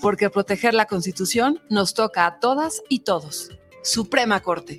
[0.00, 3.50] porque proteger la Constitución nos toca a todas y todos.
[3.82, 4.78] Suprema Corte.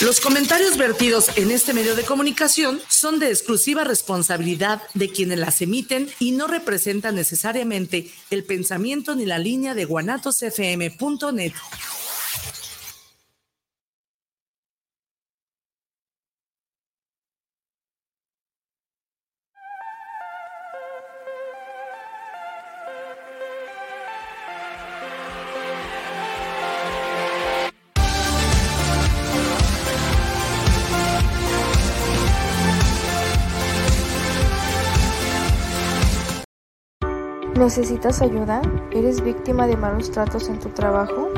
[0.00, 5.60] Los comentarios vertidos en este medio de comunicación son de exclusiva responsabilidad de quienes las
[5.60, 11.52] emiten y no representan necesariamente el pensamiento ni la línea de guanatosfm.net.
[37.68, 38.62] ¿Necesitas ayuda?
[38.92, 41.28] ¿Eres víctima de malos tratos en tu trabajo?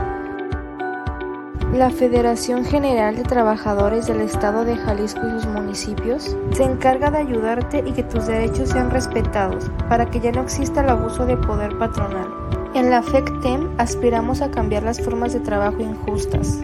[1.75, 7.19] La Federación General de Trabajadores del Estado de Jalisco y sus municipios se encarga de
[7.19, 11.37] ayudarte y que tus derechos sean respetados para que ya no exista el abuso de
[11.37, 12.29] poder patronal.
[12.75, 16.61] En la FECTEM aspiramos a cambiar las formas de trabajo injustas.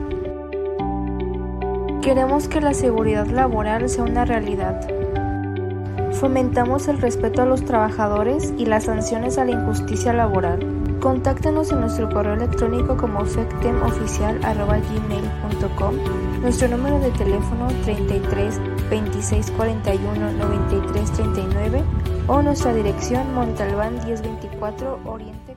[2.03, 4.80] Queremos que la seguridad laboral sea una realidad
[6.20, 10.61] Fomentamos el respeto a los trabajadores y las sanciones a la injusticia laboral.
[10.98, 15.95] Contáctanos en nuestro correo electrónico como fectemoficial.gmail.com,
[16.41, 18.58] nuestro número de teléfono 33
[18.89, 21.84] 26 41 93 39
[22.28, 25.55] o nuestra dirección Montalbán 1024 Oriente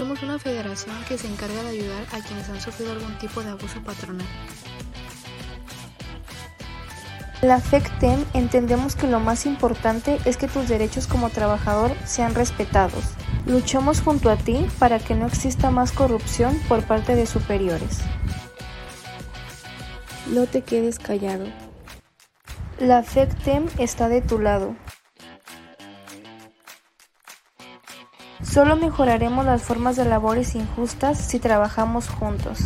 [0.00, 3.50] Somos una federación que se encarga de ayudar a quienes han sufrido algún tipo de
[3.50, 4.26] abuso patronal.
[7.42, 13.04] La FECTEM entendemos que lo más importante es que tus derechos como trabajador sean respetados.
[13.44, 17.98] Luchamos junto a ti para que no exista más corrupción por parte de superiores.
[20.28, 21.44] No te quedes callado.
[22.78, 24.76] La FECTEM está de tu lado.
[28.42, 32.58] Solo mejoraremos las formas de labores injustas si trabajamos juntos.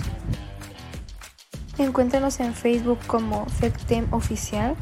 [1.78, 4.76] Encuéntranos en Facebook como FECTEM Oficial.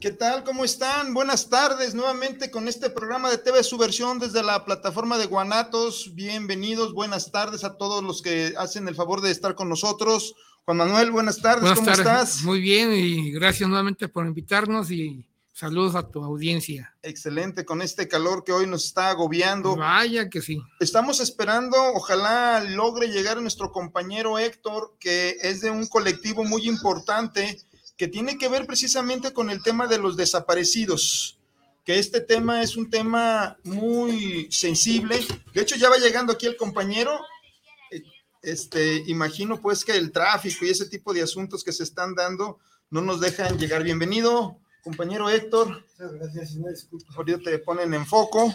[0.00, 0.44] ¿Qué tal?
[0.44, 1.14] ¿Cómo están?
[1.14, 6.10] Buenas tardes nuevamente con este programa de TV Subversión desde la plataforma de Guanatos.
[6.14, 10.34] Bienvenidos, buenas tardes a todos los que hacen el favor de estar con nosotros.
[10.66, 12.42] Juan Manuel, buenas tardes, ¿cómo estás?
[12.42, 15.24] Muy bien y gracias nuevamente por invitarnos y
[15.56, 16.96] Saludos a tu audiencia.
[17.00, 19.76] Excelente, con este calor que hoy nos está agobiando.
[19.76, 20.60] Vaya que sí.
[20.80, 27.60] Estamos esperando, ojalá logre llegar nuestro compañero Héctor, que es de un colectivo muy importante
[27.96, 31.38] que tiene que ver precisamente con el tema de los desaparecidos,
[31.84, 35.24] que este tema es un tema muy sensible.
[35.54, 37.16] De hecho, ya va llegando aquí el compañero.
[38.42, 42.58] Este, imagino pues que el tráfico y ese tipo de asuntos que se están dando
[42.90, 43.84] no nos dejan llegar.
[43.84, 45.82] Bienvenido, compañero Héctor.
[45.98, 46.56] Muchas gracias,
[47.16, 48.54] Ahorita te ponen en foco.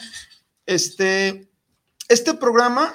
[0.65, 1.49] Este,
[2.07, 2.93] este programa,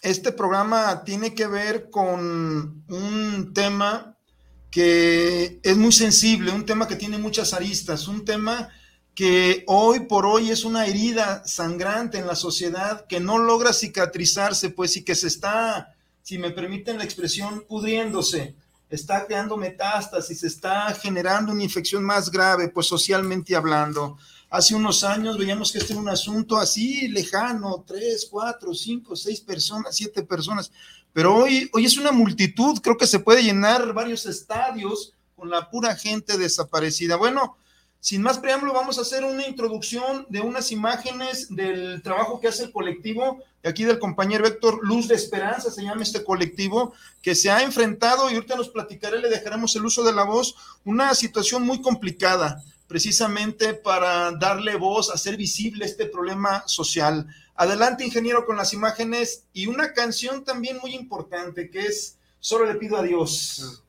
[0.00, 4.16] este programa tiene que ver con un tema
[4.70, 8.70] que es muy sensible, un tema que tiene muchas aristas, un tema
[9.14, 14.70] que hoy por hoy es una herida sangrante en la sociedad que no logra cicatrizarse,
[14.70, 18.56] pues, y que se está, si me permiten la expresión, pudriéndose
[18.94, 24.18] está creando metástasis, está generando una infección más grave, pues socialmente hablando.
[24.50, 29.40] Hace unos años veíamos que este era un asunto así lejano, tres, cuatro, cinco, seis
[29.40, 30.70] personas, siete personas,
[31.14, 35.70] pero hoy, hoy es una multitud, creo que se puede llenar varios estadios con la
[35.70, 37.16] pura gente desaparecida.
[37.16, 37.56] Bueno,
[38.02, 42.64] sin más preámbulo, vamos a hacer una introducción de unas imágenes del trabajo que hace
[42.64, 47.48] el colectivo, aquí del compañero Héctor, Luz de Esperanza se llama este colectivo, que se
[47.48, 51.62] ha enfrentado, y ahorita nos platicaré, le dejaremos el uso de la voz, una situación
[51.62, 57.28] muy complicada, precisamente para darle voz, hacer visible este problema social.
[57.54, 62.74] Adelante, ingeniero, con las imágenes y una canción también muy importante, que es Solo le
[62.74, 63.84] pido a Dios.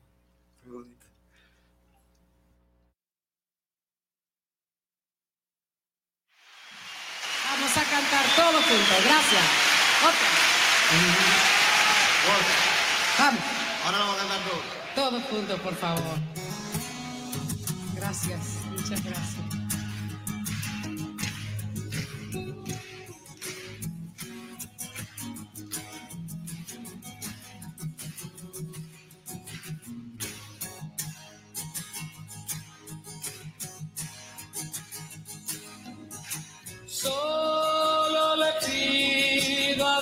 [7.54, 7.84] Vamos a
[8.74, 9.04] juntos.
[9.04, 9.42] Gracias.
[10.02, 10.28] Otra.
[13.18, 13.40] Vamos.
[13.84, 15.10] Ahora vamos a cantar todo.
[15.10, 16.18] Todos juntos, por favor.
[17.94, 18.40] Gracias.
[18.70, 19.43] Muchas gracias.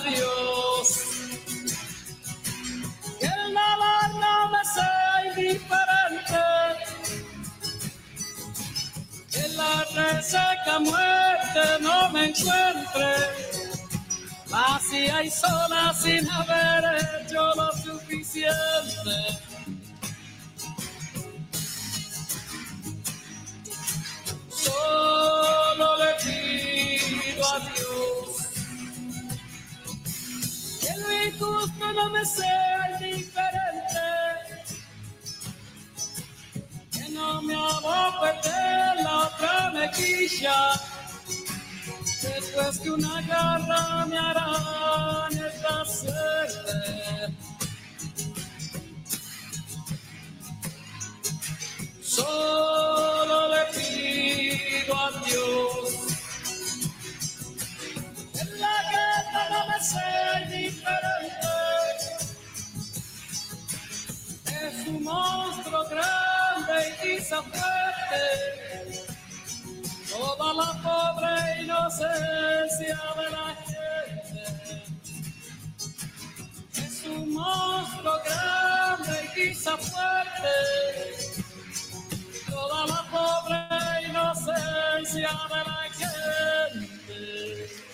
[0.03, 0.89] Dios.
[3.21, 6.45] Que nada, me sea indiferente.
[9.31, 13.15] Que la reseca muerte no me encuentre.
[14.51, 16.85] Mas si hay zonas sin haber
[17.25, 19.52] hecho lo suficiente.
[31.95, 34.09] No me sea indiferente,
[36.93, 38.51] que no me aboque
[39.03, 40.81] la otra mejilla
[42.23, 47.37] después que una garra me hará esta suerte.
[52.03, 55.93] Solo le pido a Dios
[58.41, 61.62] en la guerra no me sea indiferente.
[64.83, 69.05] Es un monstruo grande y quizá fuerte
[70.11, 74.43] toda la pobre inocencia de la gente.
[76.75, 80.57] Es un monstruo grande y quizá fuerte,
[82.51, 87.92] toda la pobre inocencia de la gente.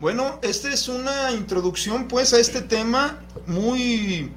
[0.00, 3.18] Bueno, esta es una introducción pues a este tema
[3.48, 4.30] muy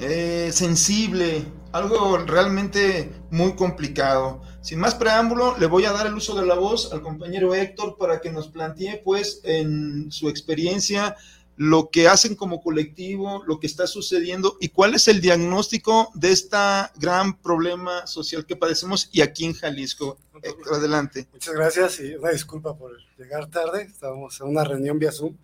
[0.00, 4.40] eh, sensible, algo realmente muy complicado.
[4.62, 7.98] Sin más preámbulo, le voy a dar el uso de la voz al compañero Héctor
[7.98, 11.14] para que nos plantee pues en su experiencia
[11.56, 16.32] lo que hacen como colectivo, lo que está sucediendo y cuál es el diagnóstico de
[16.32, 16.56] este
[16.96, 20.18] gran problema social que padecemos y aquí en Jalisco.
[20.42, 21.26] Héctor, adelante.
[21.32, 23.82] Muchas gracias y una disculpa por llegar tarde.
[23.82, 25.36] Estábamos en una reunión vía Zoom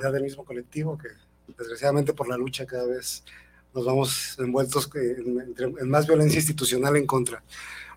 [0.00, 1.08] ya del mismo colectivo que
[1.58, 3.24] desgraciadamente por la lucha cada vez
[3.74, 7.42] nos vamos envueltos en, en más violencia institucional en contra.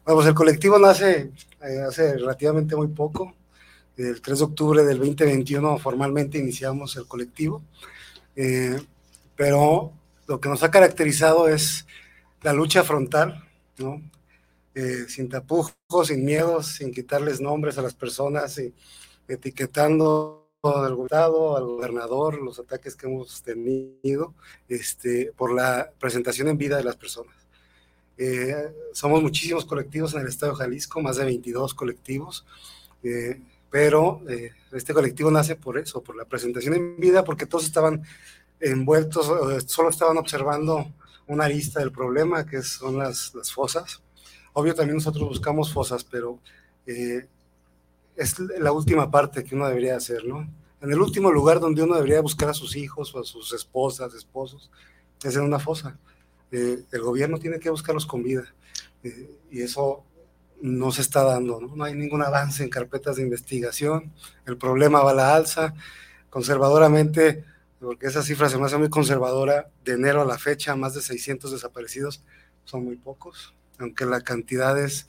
[0.05, 1.31] Bueno, pues el colectivo nace
[1.61, 3.35] eh, hace relativamente muy poco.
[3.97, 7.61] El 3 de octubre del 2021 formalmente iniciamos el colectivo,
[8.35, 8.79] eh,
[9.35, 9.91] pero
[10.27, 11.85] lo que nos ha caracterizado es
[12.41, 13.47] la lucha frontal.
[14.75, 18.73] Eh, sin tapujos, sin miedos, sin quitarles nombres a las personas, y
[19.27, 24.33] etiquetando al gobernador, al gobernador, los ataques que hemos tenido
[24.67, 27.35] este, por la presentación en vida de las personas.
[28.17, 32.45] Eh, somos muchísimos colectivos en el estado de Jalisco, más de 22 colectivos,
[33.03, 33.39] eh,
[33.73, 38.03] pero eh, este colectivo nace por eso, por la presentación en vida, porque todos estaban
[38.59, 39.25] envueltos,
[39.65, 40.93] solo estaban observando
[41.25, 44.03] una arista del problema, que son las, las fosas.
[44.53, 46.37] Obvio, también nosotros buscamos fosas, pero
[46.85, 47.25] eh,
[48.15, 50.47] es la última parte que uno debería hacer, ¿no?
[50.79, 54.13] En el último lugar donde uno debería buscar a sus hijos o a sus esposas,
[54.13, 54.69] esposos,
[55.23, 55.97] es en una fosa.
[56.51, 58.53] Eh, el gobierno tiene que buscarlos con vida
[59.01, 60.03] eh, y eso
[60.63, 61.75] no se está dando, ¿no?
[61.75, 64.13] No hay ningún avance en carpetas de investigación,
[64.45, 65.73] el problema va a la alza,
[66.29, 67.43] conservadoramente,
[67.81, 71.01] porque esa cifra se me hace muy conservadora, de enero a la fecha, más de
[71.01, 72.23] 600 desaparecidos,
[72.63, 75.05] son muy pocos, aunque la cantidad es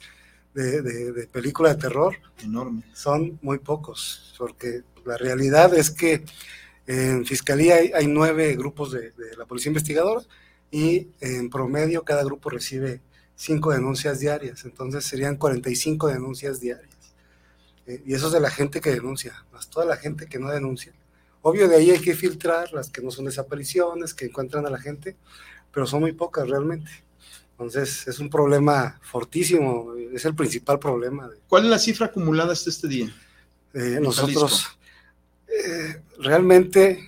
[0.53, 2.83] de, de, de película de terror Enorme.
[2.93, 6.25] son muy pocos, porque la realidad es que
[6.85, 10.21] en Fiscalía hay, hay nueve grupos de, de, la Policía Investigadora
[10.69, 12.99] y en promedio cada grupo recibe
[13.35, 16.89] cinco denuncias diarias, entonces serían 45 denuncias diarias.
[17.85, 20.49] Eh, y eso es de la gente que denuncia, más toda la gente que no
[20.49, 20.93] denuncia.
[21.41, 24.79] Obvio, de ahí hay que filtrar las que no son desapariciones, que encuentran a la
[24.79, 25.15] gente,
[25.71, 26.89] pero son muy pocas realmente.
[27.51, 31.29] Entonces, es un problema fortísimo, es el principal problema.
[31.47, 33.15] ¿Cuál es la cifra acumulada hasta este día?
[33.73, 34.77] Eh, nosotros
[35.47, 37.05] eh, realmente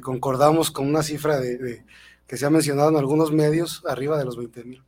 [0.00, 1.84] concordamos con una cifra de, de,
[2.26, 4.82] que se ha mencionado en algunos medios, arriba de los 20 mil,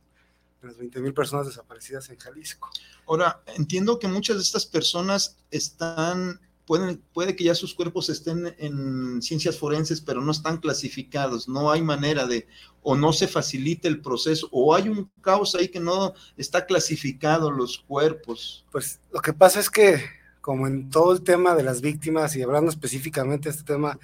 [0.65, 2.69] las 20 mil personas desaparecidas en Jalisco.
[3.07, 8.53] Ahora, entiendo que muchas de estas personas están pueden, puede que ya sus cuerpos estén
[8.57, 12.47] en ciencias forenses, pero no están clasificados, no hay manera de,
[12.81, 17.51] o no se facilita el proceso, o hay un caos ahí que no está clasificado
[17.51, 18.65] los cuerpos.
[18.71, 20.03] Pues lo que pasa es que,
[20.41, 23.99] como en todo el tema de las víctimas y hablando específicamente de este tema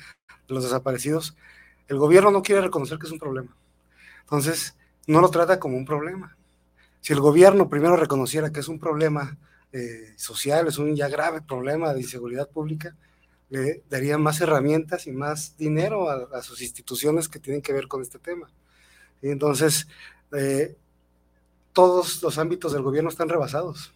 [0.47, 1.35] de los desaparecidos,
[1.87, 3.55] el gobierno no quiere reconocer que es un problema.
[4.21, 4.75] Entonces,
[5.07, 6.37] no lo trata como un problema.
[7.01, 9.37] Si el gobierno primero reconociera que es un problema
[9.73, 12.95] eh, social, es un ya grave problema de inseguridad pública,
[13.49, 18.01] le daría más herramientas y más dinero a, sus instituciones que tienen que ver con
[18.01, 18.49] este tema.
[19.21, 19.87] Y entonces,
[20.31, 20.75] eh,
[21.73, 23.93] todos los ámbitos del gobierno están rebasados.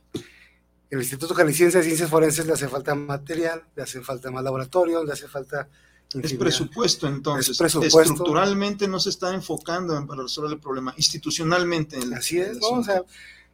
[0.89, 5.03] El Instituto Jalisciense de Ciencias Forenses le hace falta material, le hace falta más laboratorio,
[5.03, 5.69] le hace falta
[6.13, 7.59] es presupuesto, entonces.
[7.59, 11.97] Estructuralmente no se está enfocando en, para resolver el problema, institucionalmente.
[12.15, 12.69] Así es, ¿no?
[12.69, 13.03] O sea,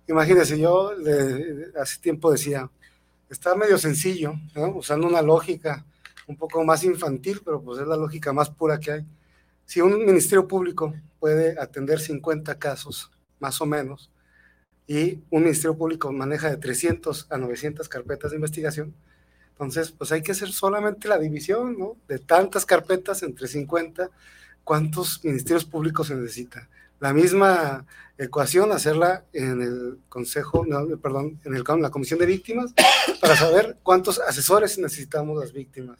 [0.07, 0.91] imagínense, yo
[1.79, 2.69] hace tiempo decía,
[3.29, 4.33] está medio sencillo,
[4.75, 5.85] usando una lógica
[6.27, 9.05] un poco más infantil, pero pues es la lógica más pura que hay.
[9.65, 14.11] Si un ministerio público puede atender 50 casos, más o menos,
[14.87, 18.93] y un ministerio público maneja de 300 a 900 carpetas de investigación,
[19.61, 21.95] entonces, pues hay que hacer solamente la división, ¿no?
[22.07, 24.09] De tantas carpetas entre 50,
[24.63, 26.67] ¿cuántos ministerios públicos se necesita?
[26.99, 27.85] La misma
[28.17, 30.65] ecuación, hacerla en el Consejo,
[30.99, 32.73] perdón, en, el, la Comisión de Víctimas,
[33.21, 35.99] para saber cuántos asesores necesitamos las víctimas.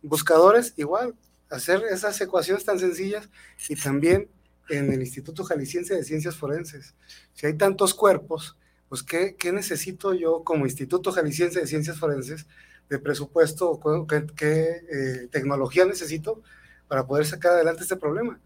[0.00, 1.14] Buscadores, igual,
[1.50, 3.28] hacer esas ecuaciones tan sencillas
[3.68, 4.30] y también
[4.70, 6.94] en el Instituto Jalisciense de Ciencias Forenses.
[7.34, 8.56] Si hay tantos cuerpos,
[8.88, 12.46] pues ¿qué, qué necesito yo como Instituto Jalisciense de Ciencias Forenses
[12.88, 16.42] de presupuesto, qué, qué eh, tecnología necesito
[16.88, 18.38] para poder sacar adelante este problema.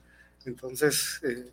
[0.44, 1.50] Entonces, eh,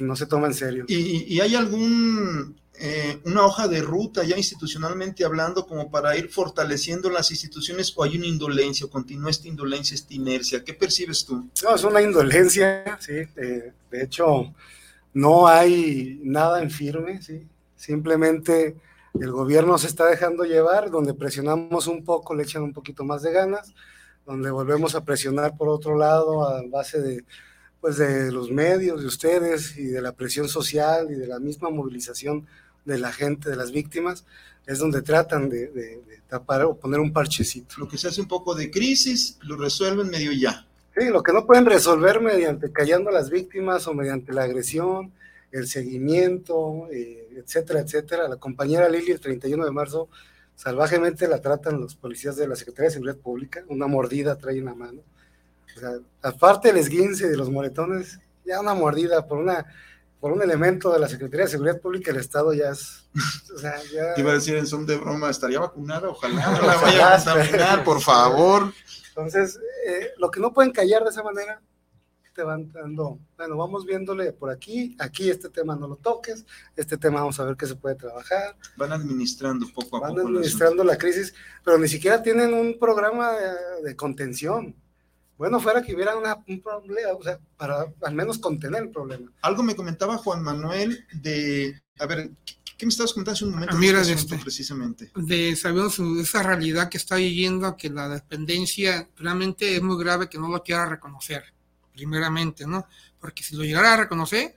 [0.00, 0.84] no se toma en serio.
[0.88, 7.10] ¿Y, hay algún, eh, una hoja de ruta ya institucionalmente hablando como para ir fortaleciendo
[7.10, 10.64] las instituciones o hay una indolencia o continúa esta indolencia, esta inercia?
[10.64, 11.48] ¿Qué percibes tú?
[11.62, 13.24] No, es una indolencia, sí.
[13.34, 14.54] de hecho,
[15.12, 17.46] no hay nada en firme, sí.
[17.76, 18.76] Simplemente
[19.20, 23.22] el gobierno se está dejando llevar, donde presionamos un poco, le echan un poquito más
[23.22, 23.74] de ganas,
[24.26, 27.24] donde volvemos a presionar por otro lado a base de,
[27.80, 31.70] pues de los medios, de ustedes y de la presión social y de la misma
[31.70, 32.46] movilización
[32.84, 34.24] de la gente, de las víctimas,
[34.66, 37.76] es donde tratan de, tapar o poner un parchecito.
[37.78, 40.66] Lo que se hace un poco de crisis, lo resuelven medio ya.
[40.96, 45.12] Sí, lo que no pueden resolver mediante callando a las víctimas o mediante la agresión,
[45.50, 48.28] el seguimiento, eh, etcétera, etcétera.
[48.28, 50.08] La compañera Lili el 31 de marzo
[50.54, 54.64] salvajemente la tratan los policías de la Secretaría de Seguridad Pública, una mordida trae en
[54.64, 55.02] la mano.
[55.76, 59.66] O sea, aparte del esguince de los moretones, ya una mordida por una
[60.20, 63.08] por un elemento de la Secretaría de Seguridad Pública el Estado ya es...
[63.54, 64.20] O sea, ya...
[64.20, 67.84] Iba a decir en son de broma, estaría vacunada, ojalá no la vaya a contaminar,
[67.84, 68.72] por favor.
[69.10, 71.60] Entonces, eh, lo que no pueden callar de esa manera
[72.42, 76.44] van dando, bueno, vamos viéndole por aquí, aquí este tema no lo toques,
[76.76, 78.56] este tema vamos a ver qué se puede trabajar.
[78.76, 80.14] Van administrando poco a poco.
[80.14, 83.32] Van administrando la crisis, pero ni siquiera tienen un programa
[83.82, 84.74] de, contención.
[85.36, 89.30] Bueno, fuera que hubiera un problema, o sea, para al menos contener el problema.
[89.42, 92.30] Algo me comentaba Juan Manuel de, a ver,
[92.76, 93.74] ¿Qué me estabas comentando hace un momento?
[93.74, 95.10] Ah, mira, de este, precisamente.
[95.16, 100.38] De sabemos esa realidad que está viviendo, que la dependencia realmente es muy grave que
[100.38, 101.42] no lo quiera reconocer
[101.98, 102.86] primeramente, ¿no?
[103.18, 104.56] Porque si lo llegara a reconocer,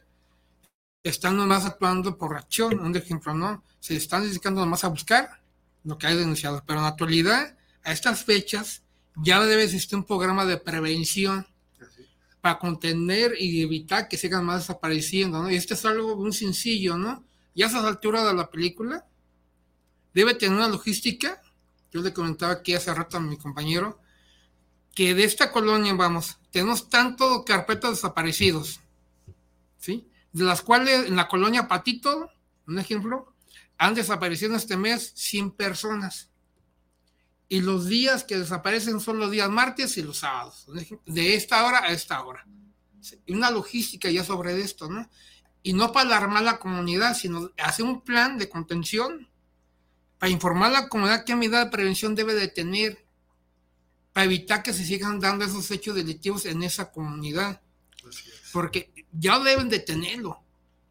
[1.02, 3.64] están nomás actuando por acción, un ejemplo, ¿no?
[3.80, 5.42] Se están dedicando nomás a buscar
[5.84, 8.84] lo que hay denunciado, pero en la actualidad, a estas fechas,
[9.16, 11.48] ya debe existir un programa de prevención
[12.42, 15.50] para contener y evitar que sigan más desapareciendo, ¿no?
[15.50, 17.24] Y esto es algo muy sencillo, ¿no?
[17.56, 19.08] Y a esas alturas de la película,
[20.14, 21.42] debe tener una logística,
[21.92, 24.00] yo le comentaba aquí hace rato a mi compañero,
[24.94, 28.82] que de esta colonia, vamos, tenemos tanto carpetas desaparecidos,
[29.78, 30.08] ¿sí?
[30.32, 32.30] De las cuales en la colonia Patito,
[32.68, 33.34] un ejemplo,
[33.78, 36.30] han desaparecido este mes 100 personas.
[37.48, 40.68] Y los días que desaparecen son los días martes y los sábados,
[41.06, 42.46] de esta hora a esta hora.
[43.26, 45.10] Y una logística ya sobre esto, ¿no?
[45.64, 49.28] Y no para alarmar la comunidad, sino hacer un plan de contención
[50.18, 53.06] para informar a la comunidad qué medida de prevención debe de tener
[54.14, 57.62] para evitar que se sigan dando esos hechos delictivos en esa comunidad.
[58.52, 60.40] Porque ya deben de tenerlo.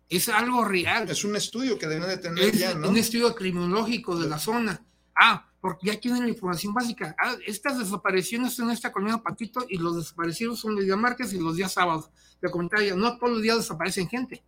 [0.08, 1.08] Es algo real.
[1.08, 2.88] Es un estudio que deben de tener es ya, ¿no?
[2.88, 4.84] Un estudio criminológico de la zona.
[5.14, 7.14] Ah, porque ya tienen la información básica.
[7.18, 11.32] Ah, estas desapariciones son en esta colonia Patito y los desaparecidos son los días martes
[11.32, 12.10] y los días sábados.
[12.40, 14.42] De comentario, no todos los días desaparecen gente.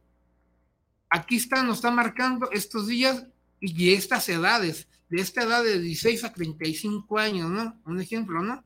[1.11, 3.27] Aquí está, nos están marcando estos días
[3.61, 7.79] y estas edades de esta edad de 16 a 35 años, ¿no?
[7.85, 8.65] Un ejemplo, ¿no?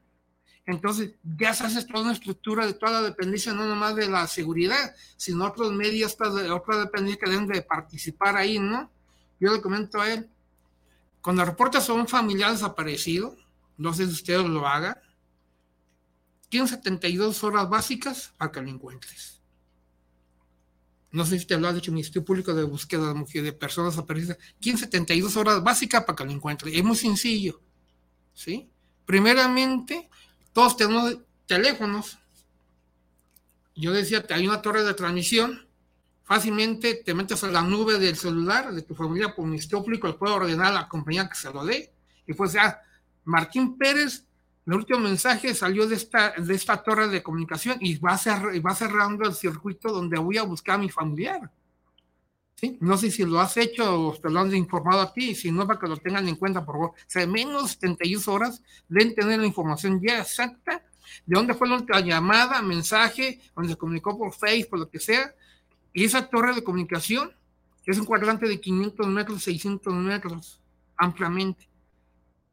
[0.65, 4.29] Entonces, ya se hace toda una estructura de toda la dependencia, no nomás de la
[4.29, 8.89] seguridad, sino otros medios, otra dependencia que deben de participar ahí, ¿no?
[9.41, 10.31] Yo le comento a él,
[11.21, 13.37] cuando reportas a un familiar desaparecido,
[13.77, 14.97] no sé si ustedes lo hagan,
[16.49, 19.36] tienen 72 horas básicas para que lo encuentres.
[21.17, 24.37] No sé si te lo ha dicho Ministerio Público de Búsqueda de, de Personas Desaparecidas.
[24.61, 26.75] Tienen 72 horas básicas para que lo encuentres.
[26.77, 27.59] Es muy sencillo.
[28.35, 28.69] ¿Sí?
[29.07, 30.11] Primeramente,
[30.53, 32.19] todos tenemos teléfonos.
[33.75, 35.67] Yo decía, hay una torre de transmisión.
[36.23, 40.15] Fácilmente te metes a la nube del celular de tu familia por Ministerio Público, le
[40.15, 41.95] puedo ordenar a la compañía que se lo dé.
[42.27, 42.83] Y pues ya,
[43.25, 44.26] Martín Pérez,
[44.67, 48.19] el último mensaje salió de esta, de esta torre de comunicación y va,
[48.67, 51.51] va cerrando el circuito donde voy a buscar a mi familiar.
[52.57, 52.79] ¿Sí?
[52.81, 55.67] No sé si lo has hecho o te lo han informado a ti, si no,
[55.67, 56.91] para que lo tengan en cuenta, por favor.
[56.91, 60.83] O sea, menos 71 horas deben tener la información ya exacta
[61.25, 64.99] de dónde fue la última llamada, mensaje, donde se comunicó por Facebook, por lo que
[64.99, 65.35] sea.
[65.93, 67.31] Y esa torre de comunicación
[67.85, 70.61] es un cuadrante de 500 metros, 600 metros,
[70.97, 71.69] ampliamente.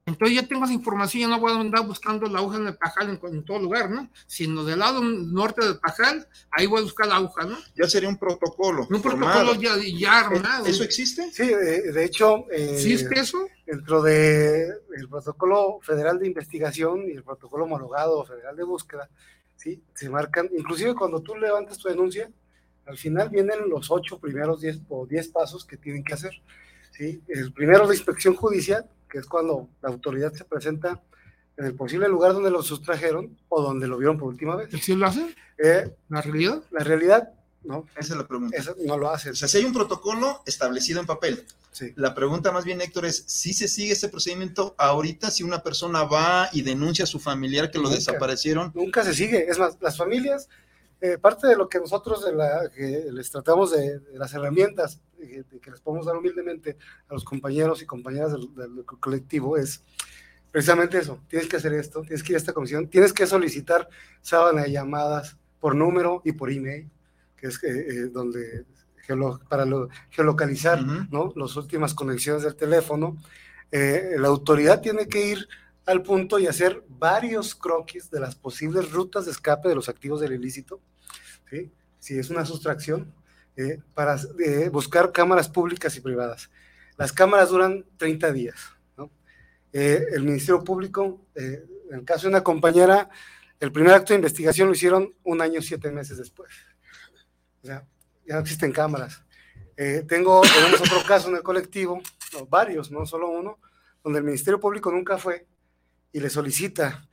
[0.05, 2.75] Entonces ya tengo esa información, ya no voy a andar buscando la aguja en el
[2.75, 4.09] pajal en, todo lugar, ¿no?
[4.27, 7.57] Sino del lado norte del pajal, ahí voy a buscar la aguja, ¿no?
[7.75, 8.85] Ya sería un protocolo.
[8.89, 10.65] Un protocolo ya, ya armado.
[10.65, 11.31] ¿Eso existe?
[11.31, 12.51] Sí, de, hecho.
[12.51, 13.47] Eh, ¿Existe eso?
[13.65, 19.09] Dentro del el protocolo federal de investigación y el protocolo homologado federal de búsqueda,
[19.55, 22.29] sí, se marcan, inclusive cuando tú levantas tu denuncia,
[22.85, 26.33] al final vienen los ocho primeros diez o diez pasos que tienen que hacer.
[26.91, 27.21] ¿sí?
[27.29, 30.99] El primero es la inspección judicial, que es cuando la autoridad se presenta
[31.55, 34.71] en el posible lugar donde lo sustrajeron o donde lo vieron por última vez.
[34.81, 35.35] ¿Sí lo hacen?
[35.63, 36.63] Eh, ¿La realidad?
[36.71, 37.29] La realidad,
[37.63, 37.85] no.
[37.95, 38.57] Esa es la pregunta.
[38.83, 39.29] no lo hace.
[39.29, 41.45] O sea, si hay un protocolo establecido en papel.
[41.71, 41.93] Sí.
[41.95, 46.05] La pregunta más bien, Héctor, es si se sigue ese procedimiento ahorita si una persona
[46.05, 48.71] va y denuncia a su familiar que lo desaparecieron.
[48.73, 49.47] Nunca se sigue.
[49.47, 50.49] Es más, las familias,
[51.03, 52.25] eh, parte de lo que nosotros
[52.75, 55.01] les tratamos de, de las herramientas
[55.61, 59.83] que les podemos dar humildemente a los compañeros y compañeras del, colectivo es
[60.51, 61.19] precisamente eso.
[61.27, 63.87] Tienes que hacer esto, tienes que ir a esta comisión, tienes que solicitar
[64.21, 66.89] sábana de llamadas por número y por email,
[67.35, 68.65] que es eh, eh, donde
[69.49, 69.65] para
[70.11, 71.33] geolocalizar ¿no?
[71.35, 73.17] las últimas conexiones del teléfono.
[73.69, 75.47] Eh, la autoridad tiene que ir
[75.85, 80.21] al punto y hacer varios croquis de las posibles rutas de escape de los activos
[80.21, 80.79] del ilícito.
[81.53, 81.71] ¿Sí?
[81.99, 83.13] Si es una sustracción,
[83.55, 86.49] eh, para eh, buscar cámaras públicas y privadas.
[86.97, 88.55] Las cámaras duran 30 días.
[89.71, 93.09] Eh, el Ministerio Público, en el caso de una compañera,
[93.59, 96.51] el primer acto de investigación lo hicieron un año, siete meses después.
[97.63, 97.85] O sea,
[98.25, 99.23] ya no existen cámaras.
[100.07, 102.01] tengo, tenemos otro caso en el colectivo,
[102.49, 103.59] varios, no solo uno,
[104.03, 105.47] donde el Ministerio Público nunca fue
[106.11, 107.07] y le solicita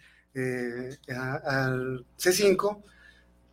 [1.09, 2.91] al C5 eh,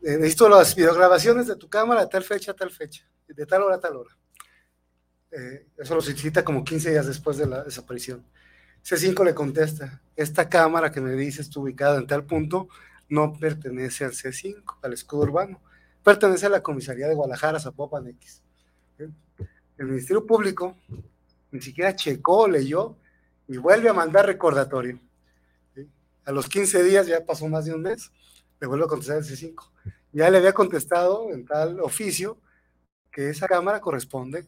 [0.02, 3.76] necesito las videograbaciones de tu cámara de tal fecha a tal fecha, de tal hora
[3.76, 4.18] a tal hora.
[5.32, 8.26] Eh, eso lo solicita como 15 días después de la desaparición.
[8.84, 12.70] C5 le contesta, esta cámara que me dices está ubicada en tal punto
[13.10, 15.62] no pertenece al C5, al escudo urbano,
[16.04, 18.42] pertenece a la comisaría de Guadalajara, Zapopan X.
[18.98, 20.76] El Ministerio Público
[21.52, 22.98] ni siquiera checó, leyó
[23.48, 25.00] y vuelve a mandar recordatorio.
[26.26, 28.12] A los 15 días, ya pasó más de un mes,
[28.60, 29.72] le vuelve a contestar el C5
[30.18, 32.40] ya le había contestado en tal oficio
[33.12, 34.48] que esa cámara corresponde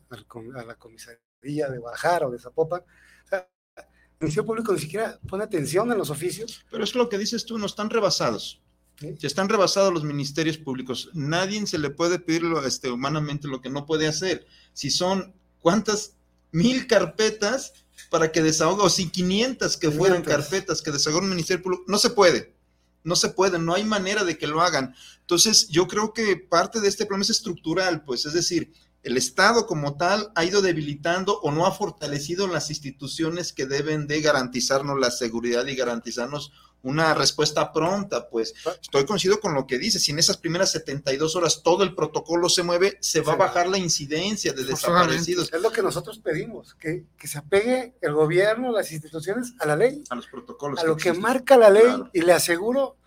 [0.55, 2.81] a la comisaría de Guadalajara o de Zapopan.
[2.81, 3.85] O sea, el
[4.21, 6.65] Ministerio Público ni siquiera pone atención en los oficios.
[6.71, 8.61] Pero es lo que dices tú, no están rebasados.
[8.99, 11.09] Ya están rebasados los ministerios públicos.
[11.13, 14.45] Nadie se le puede pedir este, humanamente lo que no puede hacer.
[14.73, 16.17] Si son, ¿cuántas
[16.51, 17.73] mil carpetas
[18.09, 21.85] para que desahogue, o si 500 que fueran carpetas que desahogó un ministerio público?
[21.87, 22.58] No se puede
[23.03, 24.95] no se puede, no hay manera de que lo hagan.
[25.21, 29.65] Entonces, yo creo que parte de este problema es estructural, pues, es decir, el Estado
[29.65, 34.99] como tal ha ido debilitando o no ha fortalecido las instituciones que deben de garantizarnos
[34.99, 38.53] la seguridad y garantizarnos una respuesta pronta, pues.
[38.81, 42.49] Estoy coincido con lo que dice, si en esas primeras 72 horas todo el protocolo
[42.49, 45.51] se mueve, se va a bajar la incidencia de desaparecidos.
[45.51, 50.03] Es lo que nosotros pedimos, que, se apegue el gobierno, las instituciones a la ley,
[50.09, 52.97] a los protocolos, a lo que marca la ley y le aseguro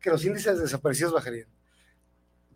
[0.00, 1.48] que los índices de desaparecidos bajarían,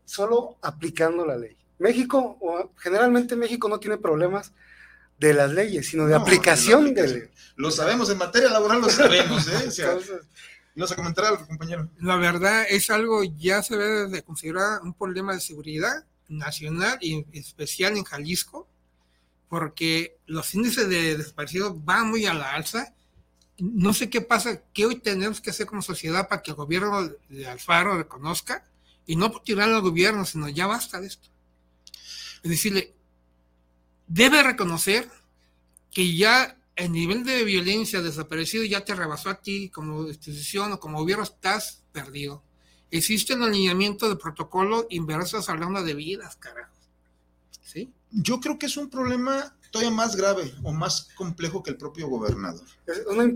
[0.04, 1.56] solo aplicando la ley.
[1.78, 2.38] México,
[2.78, 4.52] generalmente México no tiene problemas
[5.18, 7.22] de las leyes, sino de aplicación de, ley.
[7.56, 9.70] Lo sabemos, en materia laboral lo sabemos, ¿eh?
[10.74, 11.88] ¿No se comentará algo, compañero?
[12.00, 17.26] La verdad es algo ya se debe de considerar un problema de seguridad nacional y
[17.32, 18.66] especial en Jalisco,
[19.48, 22.94] porque los índices de desaparecidos van muy a la alza.
[23.58, 27.10] No sé qué pasa, qué hoy tenemos que hacer como sociedad para que el gobierno
[27.28, 28.64] de Alfaro reconozca
[29.06, 31.28] y no tirar al gobierno, sino ya basta de esto.
[32.42, 32.94] Es decirle,
[34.06, 35.08] debe reconocer
[35.90, 40.80] que ya el nivel de violencia desaparecido ya te rebasó a ti como institución o
[40.80, 42.42] como gobierno, estás perdido.
[42.90, 46.74] Existe un alineamiento de protocolo inversos hablando de vidas, carajo.
[47.62, 47.90] ¿Sí?
[48.10, 52.08] Yo creo que es un problema todavía más grave o más complejo que el propio
[52.08, 52.64] gobernador.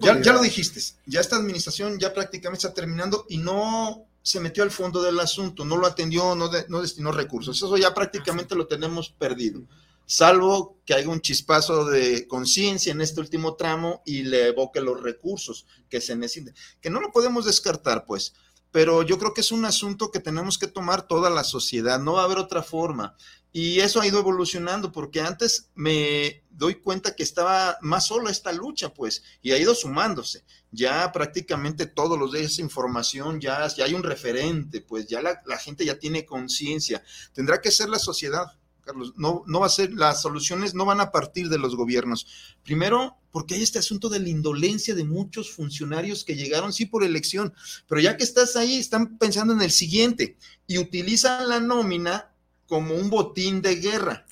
[0.01, 4.63] Ya, ya, lo dijiste, ya esta administración ya prácticamente está terminando y no se metió
[4.63, 7.57] al fondo del asunto, no lo atendió, no, no destinó recursos.
[7.57, 9.63] Eso ya prácticamente lo tenemos perdido
[10.07, 15.03] salvo que haya un chispazo de conciencia en este último tramo y le evoque los
[15.03, 18.35] recursos que se necesiten, que no lo podemos descartar, pues,
[18.71, 22.15] pero yo creo que es un asunto que tenemos que tomar toda la sociedad, no
[22.15, 23.17] va a haber otra forma.
[23.51, 28.53] Y eso ha ido evolucionando, porque antes me doy cuenta que estaba más sola esta
[28.53, 30.45] lucha, pues, y ha ido sumándose.
[30.73, 35.57] Ya prácticamente todos los días información, ya, ya hay un referente, pues ya la, la
[35.57, 37.03] gente ya tiene conciencia.
[37.33, 38.45] Tendrá que ser la sociedad
[38.87, 39.13] Carlos.
[39.17, 42.27] No, no va a ser, las soluciones no van a partir de los gobiernos.
[42.63, 47.05] Primero, porque hay este asunto de la indolencia de muchos funcionarios que llegaron, sí, por
[47.05, 47.53] elección,
[47.89, 52.33] pero ya que estás ahí, están pensando en el siguiente y utilizan la nómina
[52.67, 54.27] como un botín de guerra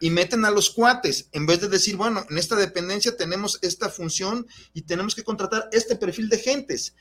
[0.00, 3.88] y meten a los cuates en vez de decir, bueno, en esta dependencia tenemos esta
[3.88, 6.94] función y tenemos que contratar este perfil de gentes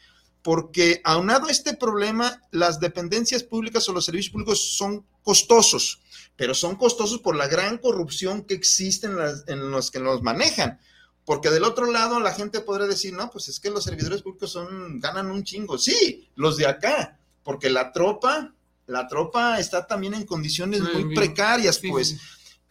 [0.47, 5.99] porque aunado a este problema, las dependencias públicas o los servicios públicos son costosos
[6.37, 9.07] pero son costosos por la gran corrupción que existe
[9.47, 10.79] en, los que los manejan.
[11.25, 14.51] Porque del otro lado la gente podrá decir, no, pues es que los servidores públicos
[14.51, 15.77] son, ganan un chingo.
[15.77, 18.53] Sí, los de acá, porque la tropa,
[18.85, 22.17] la tropa está también en condiciones muy, precarias, pues.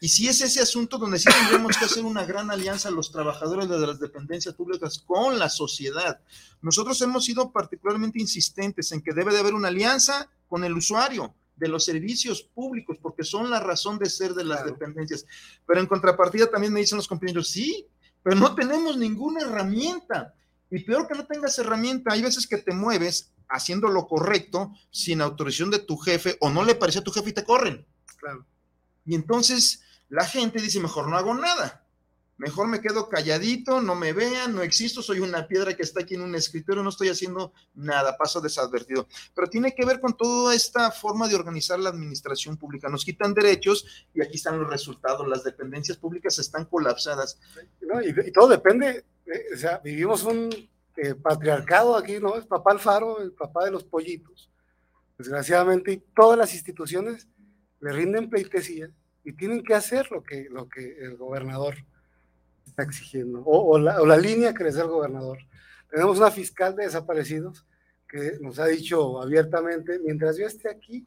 [0.00, 3.68] Y si es ese asunto donde sí tendremos que hacer una gran alianza los trabajadores
[3.68, 6.20] de las dependencias públicas con la sociedad.
[6.60, 11.34] Nosotros hemos sido particularmente insistentes en que debe de haber una alianza con el usuario
[11.56, 15.24] de los servicios públicos, porque son la razón de ser de las dependencias.
[15.66, 17.86] Pero en contrapartida también me dicen los compañeros, sí,
[18.22, 20.34] pero no tenemos ninguna herramienta.
[20.70, 25.22] Y peor que no tengas herramienta, hay veces que te mueves haciendo lo correcto sin
[25.22, 27.86] autorización de tu jefe o no le parece a tu jefe y te corren.
[28.18, 28.44] Claro.
[29.06, 31.86] Y entonces la gente dice, mejor no hago nada
[32.38, 36.14] mejor me quedo calladito, no me vean, no existo, soy una piedra que está aquí
[36.14, 39.06] en un escritorio, no estoy haciendo nada, paso desadvertido.
[39.34, 42.88] Pero tiene que ver con toda esta forma de organizar la administración pública.
[42.88, 45.26] Nos quitan derechos y aquí están los resultados.
[45.26, 47.38] Las dependencias públicas están colapsadas.
[47.80, 50.50] y, todo depende, eh, o sea, vivimos un
[50.96, 52.36] eh, patriarcado aquí, ¿no?
[52.36, 54.50] Es papá Alfaro, el papá de los pollitos.
[55.18, 57.26] Desgraciadamente, todas las instituciones
[57.80, 58.90] le rinden pleitesía
[59.26, 61.74] y tienen que hacer lo que, lo que el gobernador
[62.64, 65.38] está exigiendo, o, la, línea que les da el gobernador.
[65.90, 67.66] Tenemos una fiscal de desaparecidos
[68.08, 71.04] que nos ha dicho abiertamente, mientras yo esté aquí,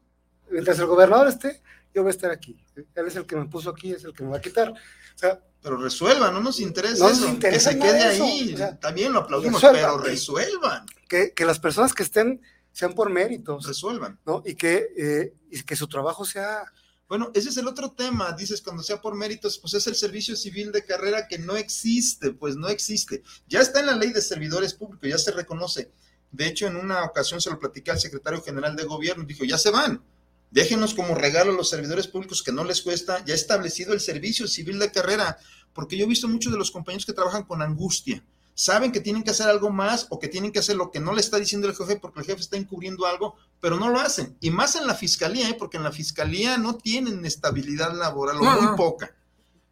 [0.50, 1.62] mientras el gobernador esté,
[1.94, 2.62] yo voy a estar aquí.
[2.76, 4.68] Él es el que me puso aquí, es el que me va a quitar.
[4.70, 9.62] O sea, pero resuelvan, no nos interesa eso, que se quede ahí, también lo aplaudimos,
[9.62, 10.84] pero resuelvan.
[11.08, 13.66] Que, que, las personas que estén sean por méritos.
[13.66, 14.20] Resuelvan.
[14.26, 14.42] ¿no?
[14.44, 16.70] Y, que, eh, y que su trabajo sea
[17.10, 20.36] bueno, ese es el otro tema, dices, cuando sea por méritos, pues es el servicio
[20.36, 23.24] civil de carrera que no existe, pues no existe.
[23.48, 25.90] Ya está en la ley de servidores públicos, ya se reconoce.
[26.30, 29.58] De hecho, en una ocasión se lo platicé al secretario general de gobierno, dijo, ya
[29.58, 30.04] se van,
[30.52, 34.46] déjenos como regalo a los servidores públicos que no les cuesta, ya establecido el servicio
[34.46, 35.36] civil de carrera,
[35.72, 38.24] porque yo he visto muchos de los compañeros que trabajan con angustia
[38.60, 41.14] saben que tienen que hacer algo más o que tienen que hacer lo que no
[41.14, 44.36] le está diciendo el jefe porque el jefe está encubriendo algo, pero no lo hacen.
[44.38, 45.56] Y más en la fiscalía, ¿eh?
[45.58, 49.16] porque en la fiscalía no tienen estabilidad laboral o muy poca.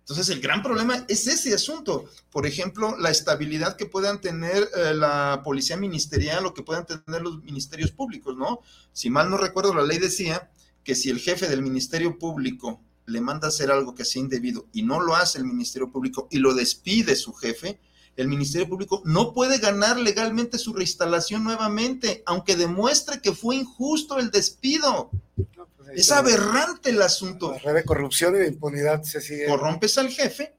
[0.00, 2.08] Entonces, el gran problema es ese asunto.
[2.30, 7.20] Por ejemplo, la estabilidad que puedan tener eh, la policía ministerial o que puedan tener
[7.20, 8.60] los ministerios públicos, ¿no?
[8.94, 10.50] Si mal no recuerdo, la ley decía
[10.82, 14.82] que si el jefe del ministerio público le manda hacer algo que sea indebido y
[14.82, 17.78] no lo hace el ministerio público y lo despide su jefe,
[18.18, 24.18] el Ministerio Público no puede ganar legalmente su reinstalación nuevamente, aunque demuestre que fue injusto
[24.18, 25.10] el despido.
[25.76, 27.52] Pues es aberrante el asunto.
[27.52, 29.46] La red de corrupción y de impunidad se sigue.
[29.46, 30.56] Corrompes al jefe,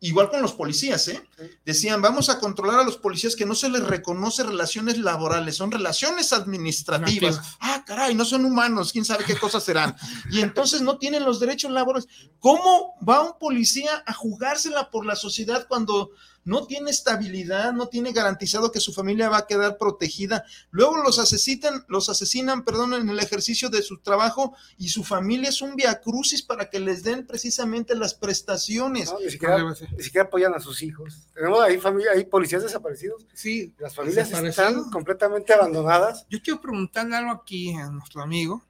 [0.00, 1.22] igual con los policías, ¿eh?
[1.64, 5.70] Decían, vamos a controlar a los policías que no se les reconoce relaciones laborales, son
[5.70, 7.56] relaciones administrativas.
[7.58, 9.96] Ah, caray, no son humanos, quién sabe qué cosas serán.
[10.30, 12.06] Y entonces no tienen los derechos laborales.
[12.38, 16.10] ¿Cómo va un policía a jugársela por la sociedad cuando
[16.44, 20.44] no tiene estabilidad, no tiene garantizado que su familia va a quedar protegida.
[20.70, 25.48] Luego los asesinan, los asesinan, perdón, en el ejercicio de su trabajo y su familia
[25.48, 29.12] es un viacrucis para que les den precisamente las prestaciones.
[29.22, 31.28] ni, siquiera, apoyan a sus hijos.
[31.34, 33.26] Tenemos ahí familia, hay policías desaparecidos.
[33.34, 36.26] Sí, las familias están completamente abandonadas.
[36.28, 38.62] Yo quiero preguntarle algo aquí a nuestro amigo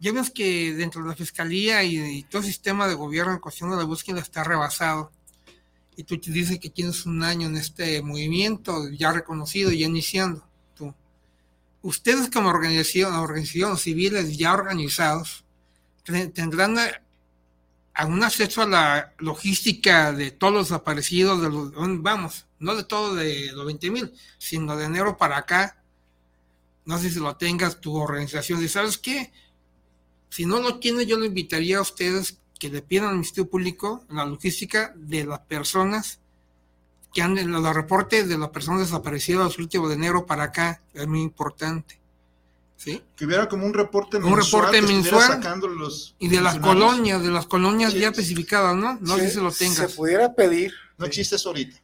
[0.00, 3.70] ya vemos que dentro de la fiscalía y, todo el sistema de gobierno en cuestión
[3.70, 5.12] de la búsqueda está rebasado.
[5.96, 10.46] Y tú dices que tienes un año en este movimiento ya reconocido, ya iniciando.
[10.74, 10.94] Tú.
[11.82, 15.44] Ustedes como organización, organizaciones civiles ya organizados,
[16.34, 16.76] tendrán
[17.94, 21.72] algún acceso a la logística de todos los desaparecidos, de los,
[22.02, 25.82] vamos, no de todo de los 20 mil, sino de enero para acá.
[26.86, 28.62] No sé si lo tengas tu organización.
[28.64, 29.32] ¿Y sabes qué?
[30.30, 34.04] Si no lo tiene, yo le invitaría a ustedes que le pidan al Ministerio Público
[34.10, 36.20] la logística de las personas
[37.12, 41.08] que han los reportes de las personas desaparecidas el último de enero para acá, es
[41.08, 41.98] muy importante.
[42.76, 43.02] ¿Sí?
[43.16, 44.32] Que hubiera como un reporte mensual.
[44.32, 45.42] Un reporte mensual.
[46.18, 48.96] y de las colonias, de las colonias ya especificadas, ¿no?
[49.00, 49.90] No sé si lo tengas.
[49.90, 50.72] Se pudiera pedir.
[50.96, 51.76] No existe eso ahorita.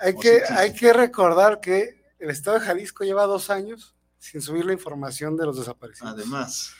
[0.00, 4.64] Hay que, hay que recordar que el Estado de Jalisco lleva dos años sin subir
[4.64, 6.12] la información de los desaparecidos.
[6.12, 6.72] Además.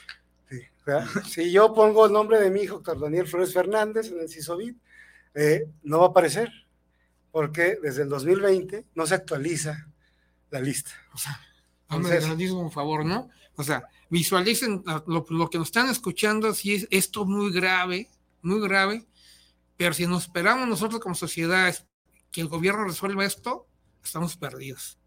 [1.28, 4.74] Si yo pongo el nombre de mi hijo, doctor Daniel Flores Fernández, en el CISOVID,
[5.34, 6.50] eh, no va a aparecer,
[7.30, 9.88] porque desde el 2020 no se actualiza
[10.50, 10.90] la lista.
[11.12, 11.40] O sea,
[11.90, 13.28] Entonces, un favor, ¿no?
[13.56, 18.08] O sea, visualicen lo, que nos están escuchando, si es esto muy grave,
[18.42, 19.06] muy grave,
[19.76, 21.74] pero si nos esperamos nosotros como sociedad
[22.30, 23.66] que el gobierno resuelva esto,
[24.02, 24.98] estamos perdidos.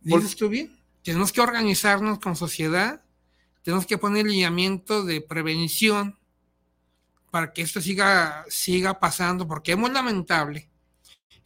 [0.00, 0.76] ¿Dices tú bien?
[1.02, 3.02] Tenemos que organizarnos como sociedad
[3.62, 6.18] tenemos que poner lineamiento de prevención
[7.30, 10.68] para que esto siga, siga pasando, porque es muy lamentable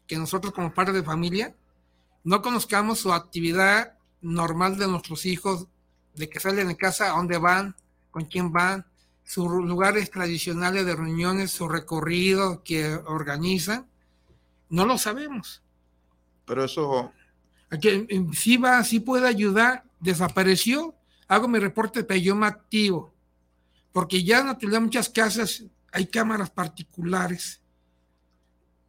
[0.07, 1.55] que nosotros como padres de familia
[2.25, 5.69] no conozcamos su actividad normal de nuestros hijos,
[6.15, 7.77] de que salen de casa, a dónde van,
[8.11, 8.85] con quién van,
[9.23, 13.87] sus lugares tradicionales de reuniones, su recorrido que organizan,
[14.69, 15.63] no lo sabemos.
[16.47, 17.13] Pero eso...
[17.71, 20.96] Aquí, sí va, sí puede ayudar, desapareció,
[21.29, 23.15] hago mi reporte, pero yo me activo.
[23.93, 27.61] Porque ya en muchas casas hay cámaras particulares,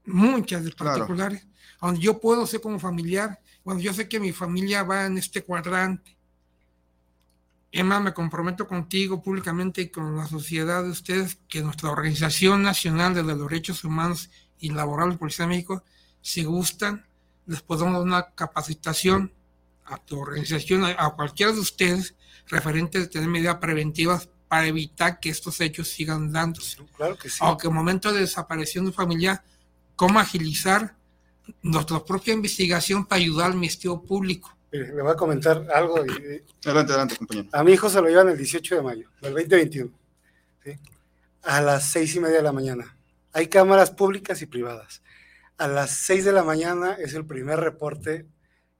[0.05, 1.47] muchas de particulares,
[1.81, 5.43] donde yo puedo ser como familiar, cuando yo sé que mi familia va en este
[5.43, 6.17] cuadrante.
[7.71, 13.13] Emma, me comprometo contigo públicamente y con la sociedad de ustedes que nuestra Organización Nacional
[13.13, 15.83] de los Derechos Humanos y Laborales Policía de México,
[16.21, 17.05] si gustan,
[17.45, 19.31] les podemos dar una capacitación
[19.85, 22.15] a tu organización, a cualquiera de ustedes,
[22.47, 26.77] referentes de tener medidas preventivas para evitar que estos hechos sigan dándose.
[26.95, 27.37] Claro que sí.
[27.41, 29.43] Aunque en momento de desaparición de familia,
[29.95, 30.95] cómo agilizar
[31.61, 34.55] nuestra propia investigación para ayudar al Ministerio Público.
[34.71, 35.97] Le voy a comentar algo.
[35.97, 37.49] adelante, adelante, compañero.
[37.51, 39.91] A mi hijo se lo llevan el 18 de mayo del 2021,
[41.43, 42.97] a las seis y media de la mañana.
[43.33, 45.01] Hay cámaras públicas y privadas.
[45.57, 48.25] A las seis de la mañana es el primer reporte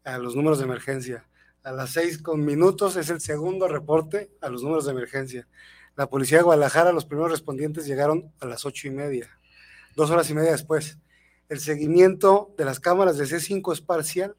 [0.04, 1.26] a los números de emergencia.
[1.68, 5.50] A las seis con minutos es el segundo reporte a los números de emergencia.
[5.98, 9.38] La policía de Guadalajara, los primeros respondientes llegaron a las ocho y media,
[9.94, 10.98] dos horas y media después.
[11.50, 14.38] El seguimiento de las cámaras de C5 es parcial,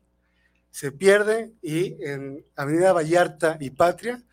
[0.71, 4.25] se pierde y en Avenida Vallarta y Patria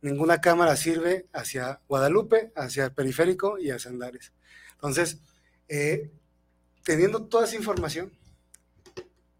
[0.00, 4.32] ninguna cámara sirve hacia Guadalupe, hacia el periférico y hacia Andares.
[4.74, 5.18] Entonces,
[5.66, 6.12] eh,
[6.84, 8.12] teniendo toda esa información,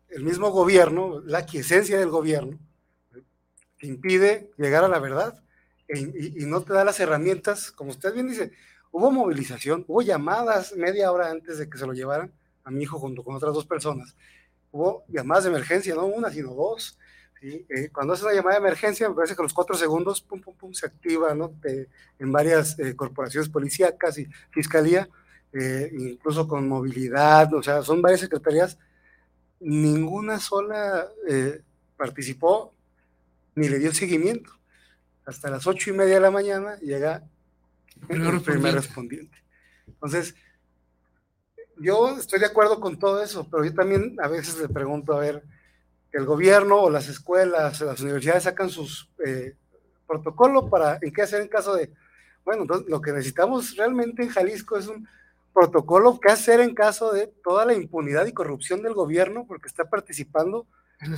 [0.08, 2.58] el mismo gobierno, la quiesencia del gobierno,
[3.86, 5.42] impide llegar a la verdad
[5.88, 8.52] e, y, no te da las herramientas, como usted bien dice,
[8.90, 12.32] hubo movilización, hubo llamadas media hora antes de que se lo llevaran
[12.64, 14.16] a mi hijo junto con otras dos personas,
[14.72, 16.98] hubo llamadas de emergencia, no una, sino dos.
[17.42, 20.40] Eh, cuando hace una llamada de emergencia, me parece que a los cuatro segundos, pum,
[20.40, 21.52] pum, pum, se activa ¿no?
[22.18, 25.06] en varias eh, corporaciones policíacas y fiscalía,
[25.52, 28.78] eh, incluso con movilidad, o sea, son varias secretarías
[29.64, 31.62] ninguna sola eh,
[31.96, 32.73] participó
[33.54, 34.52] ni le dio seguimiento.
[35.26, 37.22] Hasta las ocho y media de la mañana llega
[38.08, 39.38] el primer respondiente.
[39.86, 40.34] Entonces,
[41.78, 45.20] yo estoy de acuerdo con todo eso, pero yo también a veces le pregunto, a
[45.20, 45.42] ver,
[46.12, 49.56] el gobierno o las escuelas, las universidades sacan sus eh,
[50.06, 51.92] protocolos para en qué hacer en caso de,
[52.44, 55.08] bueno, entonces lo que necesitamos realmente en Jalisco es un
[55.52, 59.88] protocolo que hacer en caso de toda la impunidad y corrupción del gobierno porque está
[59.88, 60.66] participando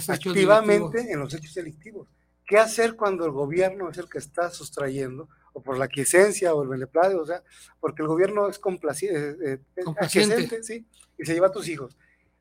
[0.09, 2.09] activamente en los hechos delictivos.
[2.47, 6.63] ¿Qué hacer cuando el gobierno es el que está sustrayendo, o por la quiesencia o
[6.63, 7.43] el beneplacio, o sea,
[7.81, 10.87] porque el gobierno es complaciente, eh, eh, sí,
[11.19, 11.97] y se lleva a tus hijos?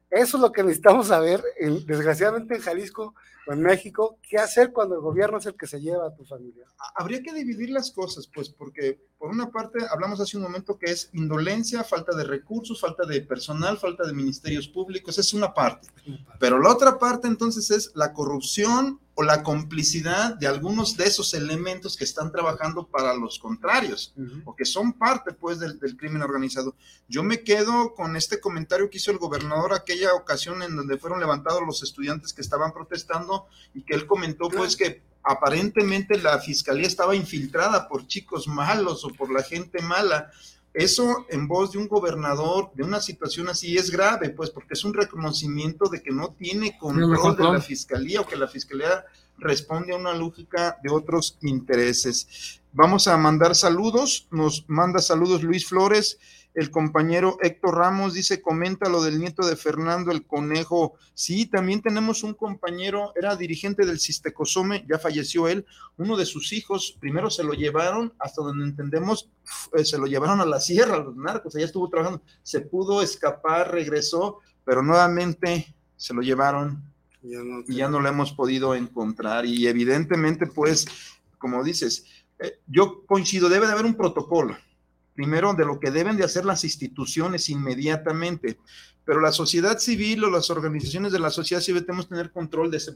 [0.10, 1.44] Eso es lo que necesitamos saber,
[1.86, 3.16] desgraciadamente en Jalisco
[3.48, 6.24] o en México, qué hacer cuando el gobierno es el que se lleva a tu
[6.26, 6.66] familia.
[6.96, 10.92] Habría que dividir las cosas, pues, porque por una parte hablamos hace un momento que
[10.92, 15.88] es indolencia, falta de recursos, falta de personal, falta de ministerios públicos, es una parte.
[16.40, 21.34] Pero la otra parte entonces es la corrupción o la complicidad de algunos de esos
[21.34, 26.76] elementos que están trabajando para los contrarios, o que son parte pues del, crimen organizado.
[27.08, 31.22] Yo me quedo con este comentario que hizo el gobernador aquella ocasión en donde fueron
[31.22, 36.86] levantados los estudiantes que estaban protestando y que él comentó pues que aparentemente la fiscalía
[36.86, 40.30] estaba infiltrada por chicos malos o por la gente mala.
[40.76, 44.84] Eso en voz de un gobernador de una situación así es grave, pues porque es
[44.84, 49.06] un reconocimiento de que no tiene control de la fiscalía o que la fiscalía
[49.38, 52.62] responde a una lógica de otros intereses.
[52.74, 56.20] Vamos a mandar saludos, nos manda saludos Luis Flores,
[56.56, 60.94] el compañero Héctor Ramos dice, comenta lo del nieto de Fernando el Conejo.
[61.14, 65.66] Sí, también tenemos un compañero, era dirigente del Sistecosome, ya falleció él.
[65.98, 69.30] Uno de sus hijos, primero se lo llevaron, hasta donde entendemos,
[69.74, 72.22] eh, se lo llevaron a la sierra, los narcos, allá estuvo trabajando.
[72.42, 76.82] Se pudo escapar, regresó, pero nuevamente se lo llevaron
[77.22, 79.46] y ya no lo hemos podido encontrar.
[79.46, 80.88] Y evidentemente, pues,
[81.38, 82.06] como dices,
[82.40, 84.56] eh, yo coincido, debe de haber un protocolo
[85.16, 88.60] primero de lo que deben de hacer las instituciones inmediatamente,
[89.06, 92.70] pero la sociedad civil o las organizaciones de la sociedad civil tenemos que tener control
[92.72, 92.92] de ese,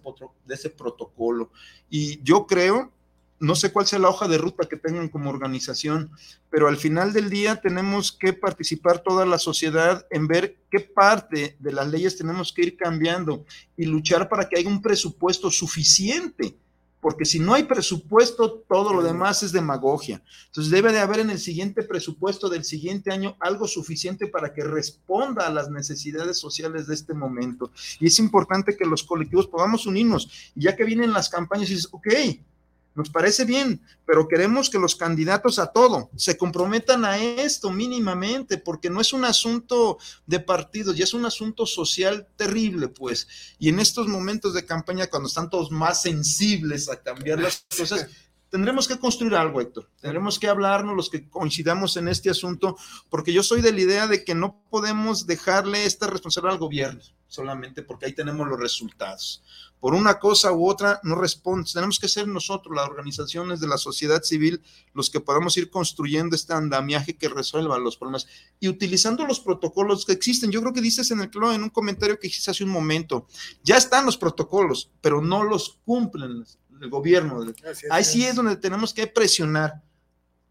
[0.46, 1.52] de ese protocolo.
[1.90, 2.92] Y yo creo,
[3.40, 6.12] no sé cuál sea la hoja de ruta que tengan como organización,
[6.50, 11.56] pero al final del día tenemos que participar toda la sociedad en ver qué parte
[11.60, 13.46] de las leyes tenemos que ir cambiando
[13.78, 16.56] y luchar para que haya un presupuesto suficiente
[17.02, 20.22] porque si no hay presupuesto, todo lo demás es demagogia.
[20.48, 24.64] Entonces debe de haber en el siguiente presupuesto del siguiente año algo suficiente para que
[24.64, 27.72] responda a las necesidades sociales de este momento.
[28.00, 30.52] Y es importante que los colectivos podamos unirnos.
[30.56, 32.08] Y ya que vienen las campañas, y dices, ok,
[33.00, 38.58] nos parece bien, pero queremos que los candidatos a todo se comprometan a esto mínimamente,
[38.58, 43.30] porque no es un asunto de partidos, ya es un asunto social terrible, pues.
[43.58, 48.08] Y en estos momentos de campaña, cuando están todos más sensibles a cambiar las cosas,
[48.50, 49.90] tendremos que construir algo, Héctor.
[50.02, 52.76] Tendremos que hablarnos los que coincidamos en este asunto,
[53.10, 57.02] porque yo soy de la idea de que no podemos dejarle esta responsabilidad al gobierno
[57.30, 59.44] solamente porque ahí tenemos los resultados
[59.80, 61.70] por una cosa u otra no responde.
[61.74, 64.62] Tenemos que ser nosotros, las organizaciones de la sociedad civil,
[64.94, 68.28] los que podamos ir construyendo este andamiaje que resuelva los problemas
[68.60, 70.52] y utilizando los protocolos que existen.
[70.52, 73.28] Yo creo que dices en el en un comentario que hiciste hace un momento,
[73.64, 76.44] ya están los protocolos, pero no los cumplen
[76.82, 77.46] el gobierno.
[77.90, 79.82] Ahí sí es donde tenemos que presionar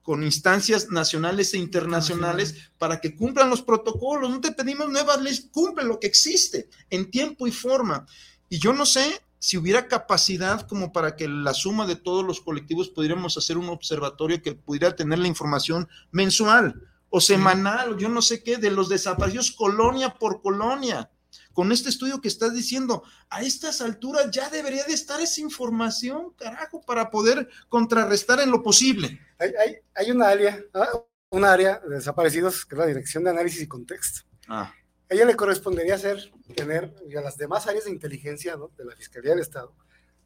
[0.03, 4.31] con instancias nacionales e internacionales para que cumplan los protocolos.
[4.31, 8.07] No te pedimos nuevas leyes, cumple lo que existe en tiempo y forma.
[8.49, 12.41] Y yo no sé si hubiera capacidad como para que la suma de todos los
[12.41, 18.09] colectivos pudiéramos hacer un observatorio que pudiera tener la información mensual o semanal, o yo
[18.09, 21.11] no sé qué, de los desaparecidos colonia por colonia.
[21.53, 26.33] Con este estudio que estás diciendo, a estas alturas ya debería de estar esa información,
[26.37, 29.21] carajo, para poder contrarrestar en lo posible.
[29.39, 30.87] Hay, hay, hay una área, ah,
[31.31, 34.21] un área de desaparecidos que es la Dirección de Análisis y Contexto.
[34.49, 34.73] Ah
[35.09, 39.41] ella le correspondería hacer, tener, a las demás áreas de inteligencia de la Fiscalía del
[39.41, 39.75] Estado,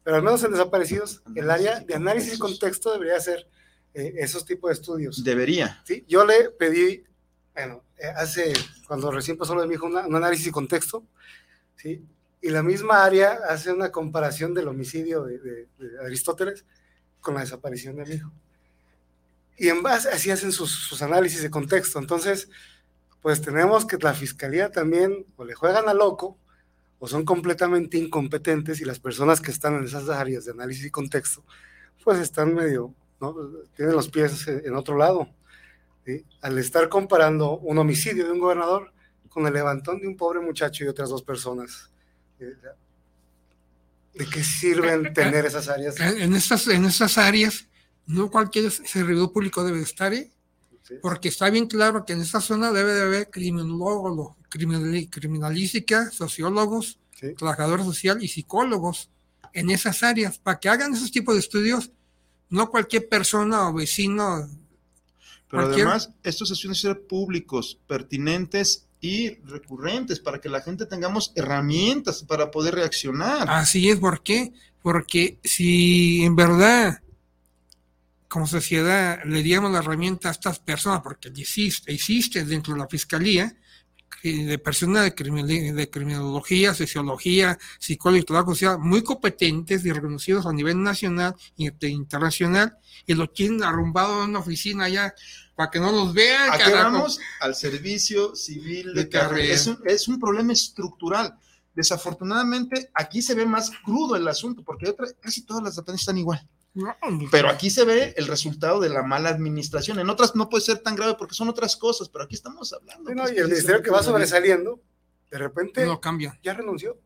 [0.03, 3.47] pero al menos en desaparecidos, el área de análisis y contexto debería hacer
[3.93, 5.23] eh, esos tipos de estudios.
[5.23, 5.81] Debería.
[5.85, 7.03] Sí, yo le pedí,
[7.53, 8.51] bueno, eh, hace,
[8.85, 11.05] cuando recién pasó lo de mi hijo, un análisis y contexto,
[11.77, 12.05] ¿sí?
[12.41, 15.69] Y la misma área hace una comparación del homicidio de,
[16.03, 16.65] Aristóteles
[17.21, 18.33] con la desaparición de mi hijo.
[19.55, 21.99] Y en base, así hacen sus, sus análisis de contexto.
[21.99, 22.49] Entonces,
[23.23, 26.37] pues tenemos que la fiscalía también o le juegan a loco
[26.99, 30.91] o son completamente incompetentes y las personas que están en esas áreas de análisis y
[30.91, 31.43] contexto,
[32.03, 33.33] pues están medio, ¿no?
[33.77, 35.29] Tienen los pies en otro lado.
[36.41, 38.91] Al estar comparando un homicidio de un gobernador
[39.29, 41.91] con el levantón de un pobre muchacho y otras dos personas.
[42.37, 45.97] ¿De qué sirven tener esas áreas?
[45.97, 47.69] En estas, en estas áreas,
[48.05, 50.29] no cualquier servidor público debe estar, ¿eh?
[51.01, 56.99] Porque está bien claro que en esta zona debe de haber criminólogos, criminalística, sociólogos,
[57.37, 59.09] trabajadores social y psicólogos
[59.53, 61.91] en esas áreas, para que hagan esos tipos de estudios,
[62.49, 64.49] no cualquier persona o vecino.
[65.49, 72.23] Pero además, estos estudios ser públicos, pertinentes y recurrentes, para que la gente tengamos herramientas
[72.23, 73.47] para poder reaccionar.
[73.49, 74.51] Así es, ¿por qué?
[74.81, 77.02] Porque si en verdad
[78.33, 82.87] como sociedad le diéramos la herramienta a estas personas, porque existe, existe dentro de la
[82.87, 83.55] fiscalía,
[84.23, 90.51] de personas de, de criminología, sociología, psicología y trabajo social muy competentes y reconocidos a
[90.51, 92.75] nivel nacional e internacional
[93.05, 95.13] y lo tienen arrumbado en una oficina allá
[95.53, 96.59] para que no los vean.
[96.59, 97.19] ¿A vamos?
[97.39, 99.53] Al servicio civil de, carrera.
[99.53, 101.37] Es un, es un, problema estructural.
[101.75, 106.49] Desafortunadamente, aquí se ve más crudo el asunto, porque casi todas las dependencias están igual.
[107.31, 109.99] Pero aquí se ve el resultado de la mala administración.
[109.99, 113.11] En otras no puede ser tan grave porque son otras cosas, pero aquí estamos hablando.
[113.11, 114.81] y el ministerio que va sobresaliendo,
[115.29, 116.39] de repente no cambia.
[116.43, 116.97] ya renunció.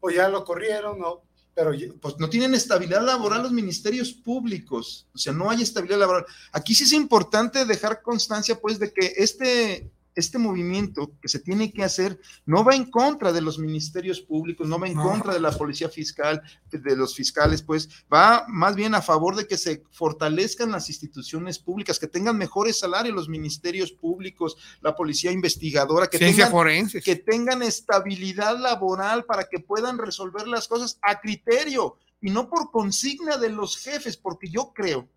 [0.00, 1.24] O ya lo corrieron, o
[1.54, 6.24] pero pues no tienen estabilidad laboral los ministerios públicos, o sea, no hay estabilidad laboral.
[6.52, 11.72] Aquí sí es importante dejar constancia, pues, de que este este movimiento que se tiene
[11.72, 15.40] que hacer no va en contra de los ministerios públicos, no va en contra de
[15.40, 19.84] la policía fiscal, de los fiscales, pues va más bien a favor de que se
[19.90, 26.18] fortalezcan las instituciones públicas, que tengan mejores salarios los ministerios públicos, la policía investigadora, que,
[26.18, 26.52] tengan,
[26.88, 32.70] que tengan estabilidad laboral para que puedan resolver las cosas a criterio y no por
[32.70, 35.08] consigna de los jefes, porque yo creo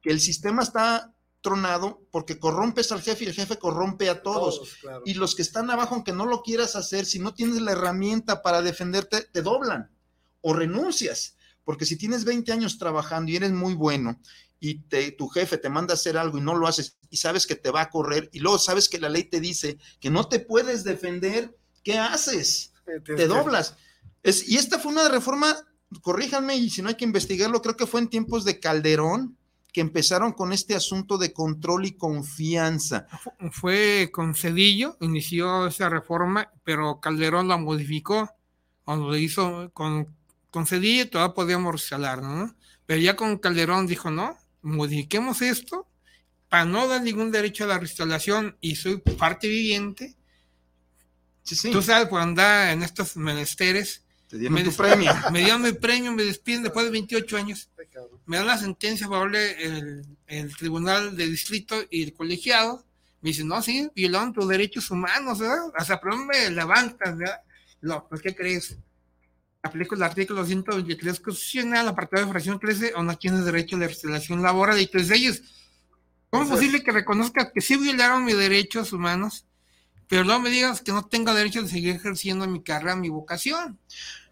[0.00, 4.78] que el sistema está tronado porque corrompes al jefe y el jefe corrompe a todos.
[5.04, 8.42] Y los que están abajo, aunque no lo quieras hacer, si no tienes la herramienta
[8.42, 9.90] para defenderte, te doblan
[10.40, 11.36] o renuncias.
[11.64, 14.18] Porque si tienes 20 años trabajando y eres muy bueno
[14.60, 17.46] y te, tu jefe te manda a hacer algo y no lo haces y sabes
[17.46, 20.28] que te va a correr y luego sabes que la ley te dice que no
[20.28, 22.72] te puedes defender, ¿qué haces?
[23.04, 23.76] Te doblas.
[24.22, 25.56] Es, y esta fue una reforma,
[26.00, 29.37] corríjanme y si no hay que investigarlo, creo que fue en tiempos de Calderón,
[29.78, 33.06] que empezaron con este asunto de control y confianza.
[33.52, 38.28] Fue con Cedillo, inició esa reforma, pero Calderón la modificó.
[38.82, 40.16] Cuando lo hizo con,
[40.50, 42.56] con Cedillo, todavía podíamos resalar, ¿no?
[42.86, 45.86] Pero ya con Calderón dijo, no, modifiquemos esto
[46.48, 50.16] para no dar ningún derecho a la restauración y soy parte viviente.
[51.70, 54.02] Tú sabes, por andar en estos menesteres,
[54.32, 55.12] me tu premio.
[55.32, 57.70] Me dieron mi premio, me despiden después de 28 años.
[58.26, 62.84] Me dan la sentencia favorable el, el tribunal de distrito y el colegiado.
[63.20, 65.72] Me dicen, no, sí, violaron tus derechos humanos, ¿verdad?
[65.76, 67.40] Hasta pero me levantas, ¿verdad?
[67.80, 68.76] No, pues, ¿qué crees?
[69.62, 73.88] Aplico el artículo 123 constitucional, apartado de fracción 13, o no tienes derecho a la
[73.88, 74.80] restauración laboral.
[74.80, 75.42] Y tres de ellos,
[76.30, 79.47] ¿cómo es posible que reconozcas que sí violaron mis derechos humanos?
[80.08, 83.78] Pero no me digas que no tengo derecho de seguir ejerciendo mi carrera, mi vocación.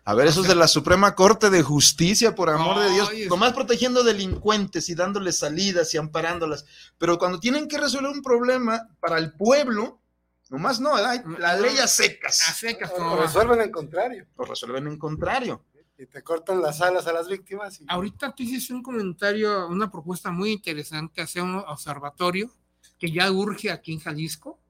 [0.08, 3.10] A ver, eso es de la Suprema Corte de Justicia, por amor de Dios.
[3.28, 6.64] Nomás protegiendo delincuentes y dándoles salidas y amparándolas.
[6.96, 10.00] Pero cuando tienen que resolver un problema para el pueblo,
[10.48, 12.48] nomás no, la ley a secas.
[12.48, 14.26] A secas, o, resuelven en contrario.
[14.36, 15.64] O resuelven en contrario.
[15.98, 17.80] Y te cortan las alas a las víctimas.
[17.88, 22.48] Ahorita tú hiciste un comentario, una propuesta muy interesante, hacer un observatorio
[22.96, 24.60] que ya urge aquí en Jalisco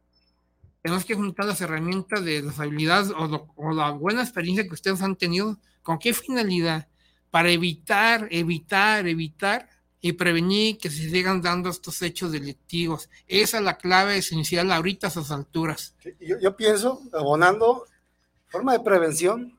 [0.86, 5.16] tenemos que juntar las herramientas de las habilidades o, la buena experiencia que ustedes han
[5.16, 5.58] tenido.
[5.82, 6.86] ¿Con qué finalidad?
[7.32, 9.68] Para evitar, evitar, evitar
[10.00, 13.10] y prevenir que se sigan dando estos hechos delictivos.
[13.26, 15.96] Esa es la clave esencial ahorita a esas alturas.
[16.20, 17.86] Yo, yo pienso, abonando,
[18.46, 19.58] forma de prevención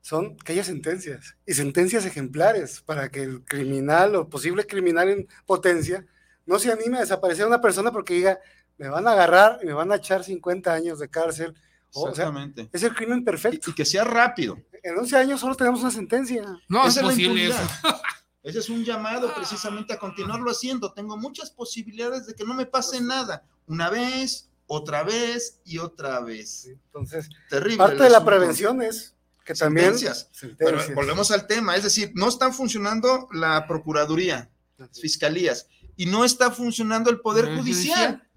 [0.00, 5.28] son que haya sentencias y sentencias ejemplares para que el criminal o posible criminal en
[5.44, 6.06] potencia
[6.46, 8.40] no se anime a desaparecer a una persona porque diga,
[8.78, 11.54] me van a agarrar y me van a echar 50 años de cárcel.
[11.94, 12.68] Exactamente.
[12.72, 13.70] es el crimen perfecto.
[13.70, 14.58] Y, que sea rápido.
[14.82, 16.44] En 11 años solo tenemos una sentencia.
[16.68, 17.58] No es posible eso.
[18.42, 20.92] Ese es un llamado precisamente a continuarlo haciendo.
[20.92, 23.42] Tengo muchas posibilidades de que no me pase nada.
[23.66, 26.66] Una vez, otra vez y otra vez.
[26.66, 29.14] entonces, Terrible parte de la prevención es
[29.44, 29.96] que también...
[29.96, 30.30] Sentencias.
[30.58, 34.50] Pero volvemos al tema, es decir, no están funcionando la Procuraduría,
[34.92, 38.28] fiscalías, y no está funcionando el Poder Judicial.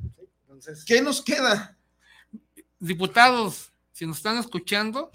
[0.85, 1.77] ¿Qué nos queda?
[2.79, 5.11] Diputados, si nos están escuchando,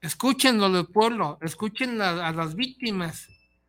[0.00, 3.28] escuchen lo del pueblo, escuchen a, las víctimas,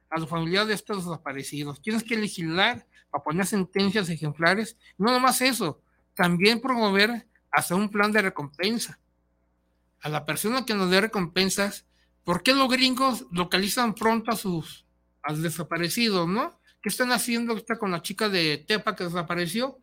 [0.10, 1.82] a los familiares de estos desaparecidos.
[1.82, 4.78] Tienes que legislar para poner sentencias ejemplares.
[4.98, 5.82] No nomás eso,
[6.16, 9.00] también promover hasta un plan de recompensa.
[10.02, 11.86] A la persona que nos dé recompensas,
[12.24, 14.86] ¿por qué los gringos localizan pronto a sus
[15.24, 16.60] a desaparecidos, no?
[16.82, 19.81] ¿Qué están haciendo ahorita con la chica de Tepa que desapareció?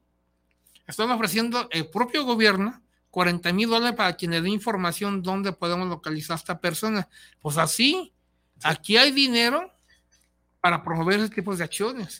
[0.88, 5.88] Están ofreciendo el propio gobierno 40 mil dólares para quien le dé información dónde podemos
[5.88, 7.08] localizar a esta persona.
[7.40, 8.12] Pues así,
[8.62, 9.72] aquí hay dinero
[10.60, 12.18] para promover ese tipo de acciones.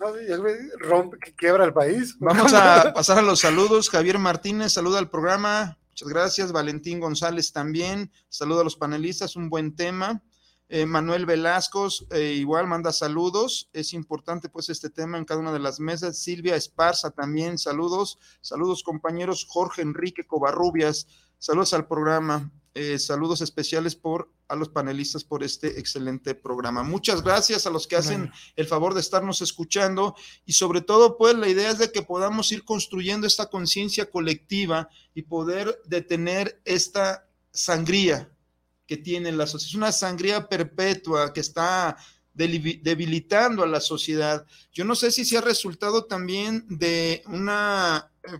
[0.78, 2.16] rompe, que quiebra el país.
[2.18, 3.90] Vamos a pasar a los saludos.
[3.90, 5.78] Javier Martínez, saluda al programa.
[5.90, 6.52] Muchas gracias.
[6.52, 8.10] Valentín González también.
[8.28, 9.36] Saluda a los panelistas.
[9.36, 10.22] Un buen tema.
[10.70, 13.70] Eh, Manuel Velasco, eh, igual manda saludos.
[13.72, 16.18] Es importante pues este tema en cada una de las mesas.
[16.18, 18.18] Silvia Esparza también, saludos.
[18.42, 19.46] Saludos compañeros.
[19.48, 21.06] Jorge Enrique Covarrubias,
[21.38, 22.52] saludos al programa.
[22.74, 26.82] Eh, saludos especiales por a los panelistas por este excelente programa.
[26.82, 30.14] Muchas gracias a los que hacen el favor de estarnos escuchando
[30.46, 34.88] y sobre todo pues la idea es de que podamos ir construyendo esta conciencia colectiva
[35.12, 38.30] y poder detener esta sangría
[38.89, 39.68] que tiene la sociedad.
[39.68, 41.97] Es una sangría perpetua que está
[42.32, 44.47] debilitando a la sociedad.
[44.72, 48.39] Yo no sé si se ha resultado también de una eh,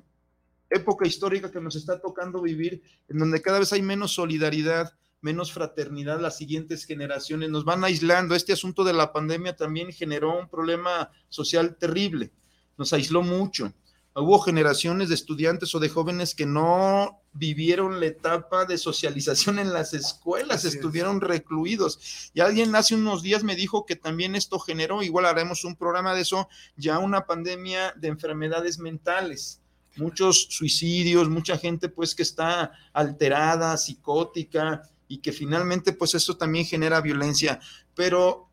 [0.71, 5.53] época histórica que nos está tocando vivir, en donde cada vez hay menos solidaridad, menos
[5.53, 8.35] fraternidad, las siguientes generaciones nos van aislando.
[8.35, 12.31] Este asunto de la pandemia también generó un problema social terrible,
[12.79, 13.75] nos aisló mucho
[14.21, 19.73] hubo generaciones de estudiantes o de jóvenes que no vivieron la etapa de socialización en
[19.73, 22.31] las escuelas, estuvieron recluidos.
[22.35, 26.15] Y alguien hace unos días me dijo que también esto generó, igual haremos un programa
[26.15, 29.61] de eso, ya una pandemia de enfermedades mentales.
[29.97, 36.65] Muchos suicidios, mucha gente pues que está alterada, psicótica y que finalmente pues esto también
[36.65, 37.61] genera violencia.
[37.95, 38.48] Pero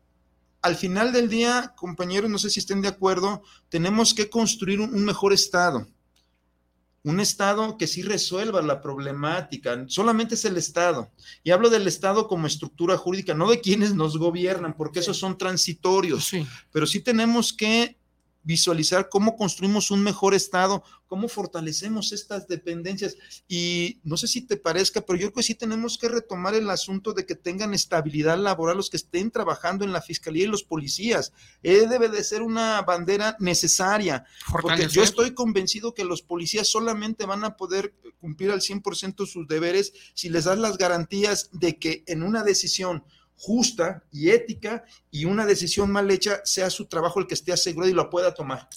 [0.66, 5.04] al final del día, compañeros, no sé si estén de acuerdo, tenemos que construir un,
[5.04, 5.86] mejor Estado.
[7.04, 9.84] Un Estado que sí resuelva la problemática.
[9.86, 11.12] Solamente es el Estado.
[11.44, 15.38] Y hablo del Estado como estructura jurídica, no de quienes nos gobiernan, porque esos son
[15.38, 16.32] transitorios.
[16.72, 17.96] Pero sí tenemos que
[18.46, 23.16] visualizar cómo construimos un mejor Estado, cómo fortalecemos estas dependencias.
[23.48, 26.70] Y no sé si te parezca, pero yo creo que sí tenemos que retomar el
[26.70, 30.62] asunto de que tengan estabilidad laboral los que estén trabajando en la Fiscalía y los
[30.62, 31.32] policías.
[31.64, 37.26] Eh, debe de ser una bandera necesaria, porque yo estoy convencido que los policías solamente
[37.26, 42.04] van a poder cumplir al 100% sus deberes si les das las garantías de que
[42.06, 43.02] en una decisión
[43.36, 47.90] justa y ética y una decisión mal hecha sea su trabajo el que esté asegurado
[47.90, 48.68] y lo pueda tomar.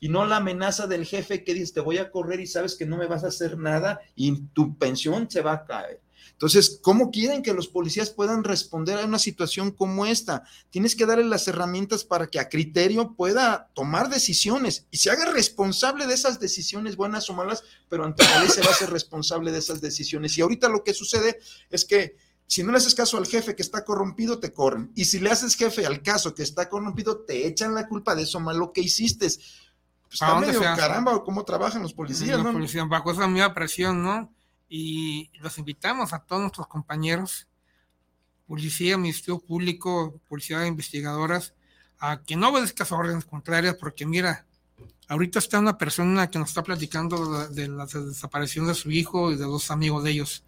[0.00, 2.86] Y no la amenaza del jefe que dice, te voy a correr y sabes que
[2.86, 6.00] no me vas a hacer nada y tu pensión se va a caer.
[6.42, 10.42] Entonces, ¿cómo quieren que los policías puedan responder a una situación como esta?
[10.70, 15.30] Tienes que darle las herramientas para que a criterio pueda tomar decisiones y se haga
[15.30, 18.90] responsable de esas decisiones, buenas o malas, pero ante la ley se va a ser
[18.90, 20.36] responsable de esas decisiones.
[20.36, 21.38] Y ahorita lo que sucede
[21.70, 22.16] es que
[22.52, 24.92] si no le haces caso al jefe que está corrompido, te corren.
[24.94, 28.24] Y si le haces jefe al caso que está corrompido, te echan la culpa de
[28.24, 29.24] eso malo que hiciste.
[29.24, 29.40] Pues
[30.10, 32.52] está medio caramba cómo trabajan los policías, ¿no?
[32.52, 34.30] Policía, bajo esa misma presión, ¿no?
[34.68, 37.48] Y los invitamos a todos nuestros compañeros,
[38.46, 41.54] policía, ministerio público, policía investigadoras,
[42.00, 44.44] a que no obedezcas órdenes contrarias, porque mira,
[45.08, 49.36] ahorita está una persona que nos está platicando de la desaparición de su hijo y
[49.36, 50.44] de dos amigos de ellos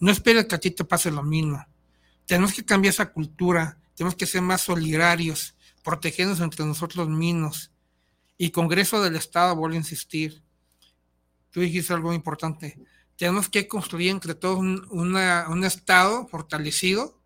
[0.00, 1.64] no esperes que a ti te pase lo mismo.
[2.26, 7.70] Tenemos que cambiar esa cultura, tenemos que ser más solidarios, protegernos entre nosotros mismos.
[8.38, 10.42] Y Congreso del Estado, vuelvo a insistir,
[11.50, 12.78] tú dijiste algo importante,
[13.16, 17.20] tenemos que construir entre todos un, Estado fortalecido,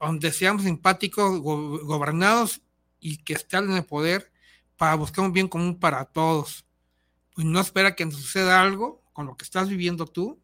[0.00, 2.62] donde seamos simpáticos, gobernados
[3.00, 4.32] y que estén en el poder
[4.78, 6.64] para buscar un bien común para todos.
[7.34, 10.40] Pues no espera que nos suceda algo con lo que estás viviendo tú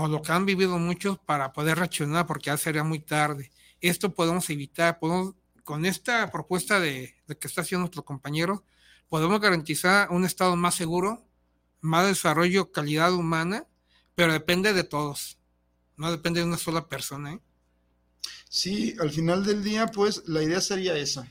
[0.00, 3.50] o lo que han vivido muchos para poder reaccionar porque ya sería muy tarde.
[3.80, 8.64] Esto podemos evitar, podemos, con esta propuesta de, que está haciendo nuestro compañero,
[9.08, 11.24] podemos garantizar un estado más seguro,
[11.80, 13.66] más desarrollo, calidad humana,
[14.14, 15.38] pero depende de todos,
[15.96, 17.34] no depende de una sola persona.
[17.34, 17.40] ¿eh?
[18.48, 21.28] Sí, al final del día, pues la idea sería esa,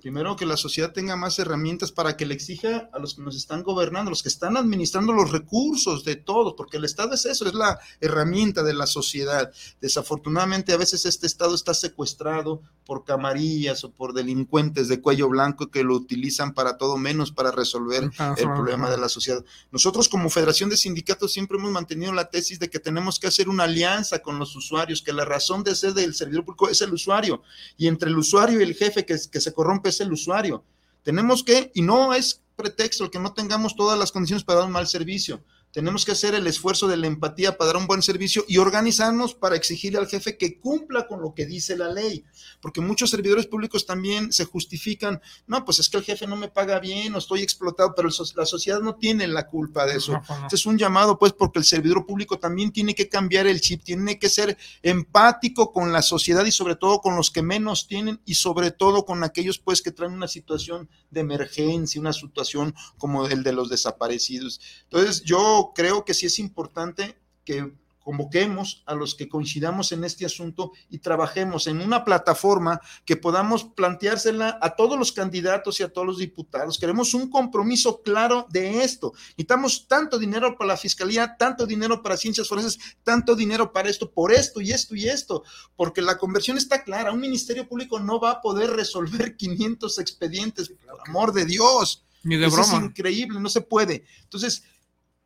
[0.00, 3.36] Primero, que la sociedad tenga más herramientas para que le exija a los que nos
[3.36, 7.46] están gobernando, los que están administrando los recursos de todos, porque el Estado es eso,
[7.46, 9.52] es la herramienta de la sociedad.
[9.80, 15.70] Desafortunadamente, a veces este Estado está secuestrado por camarillas o por delincuentes de cuello blanco
[15.70, 19.44] que lo utilizan para todo menos para resolver el problema de la sociedad.
[19.70, 23.48] Nosotros como Federación de Sindicatos siempre hemos mantenido la tesis de que tenemos que hacer
[23.48, 26.92] una alianza con los usuarios, que la razón de ser del servidor público es el
[26.92, 27.42] usuario,
[27.76, 30.64] y entre el usuario y el jefe que, que se corrompe es el usuario.
[31.02, 34.66] Tenemos que, y no es pretexto el que no tengamos todas las condiciones para dar
[34.66, 35.42] un mal servicio,
[35.74, 39.34] tenemos que hacer el esfuerzo de la empatía para dar un buen servicio y organizarnos
[39.34, 42.24] para exigirle al jefe que cumpla con lo que dice la ley.
[42.60, 46.46] Porque muchos servidores públicos también se justifican, no, pues es que el jefe no me
[46.46, 50.22] paga bien o estoy explotado, pero la sociedad no tiene la culpa de eso.
[50.44, 53.82] Este es un llamado, pues, porque el servidor público también tiene que cambiar el chip,
[53.82, 58.20] tiene que ser empático con la sociedad y sobre todo con los que menos tienen
[58.24, 63.26] y sobre todo con aquellos, pues, que traen una situación de emergencia, una situación como
[63.26, 64.60] el de los desaparecidos.
[64.84, 67.72] Entonces, yo creo que sí es importante que
[68.04, 73.64] convoquemos a los que coincidamos en este asunto y trabajemos en una plataforma que podamos
[73.64, 76.78] planteársela a todos los candidatos y a todos los diputados.
[76.78, 79.14] Queremos un compromiso claro de esto.
[79.30, 84.10] Necesitamos tanto dinero para la fiscalía, tanto dinero para ciencias forenses, tanto dinero para esto,
[84.10, 85.42] por esto y esto y esto,
[85.74, 87.10] porque la conversión está clara.
[87.10, 92.04] Un ministerio público no va a poder resolver 500 expedientes, por amor de Dios.
[92.22, 92.78] Ni de Eso broma.
[92.78, 94.04] es increíble, no se puede.
[94.22, 94.64] Entonces,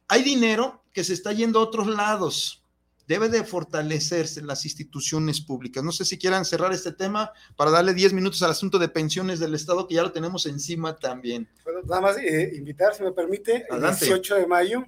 [0.09, 2.65] hay dinero que se está yendo a otros lados.
[3.07, 5.83] Debe de fortalecerse las instituciones públicas.
[5.83, 9.41] No sé si quieran cerrar este tema para darle 10 minutos al asunto de pensiones
[9.41, 11.49] del Estado, que ya lo tenemos encima también.
[11.65, 14.05] Bueno, nada más eh, invitar, si me permite, el Adelante.
[14.05, 14.85] 18 de mayo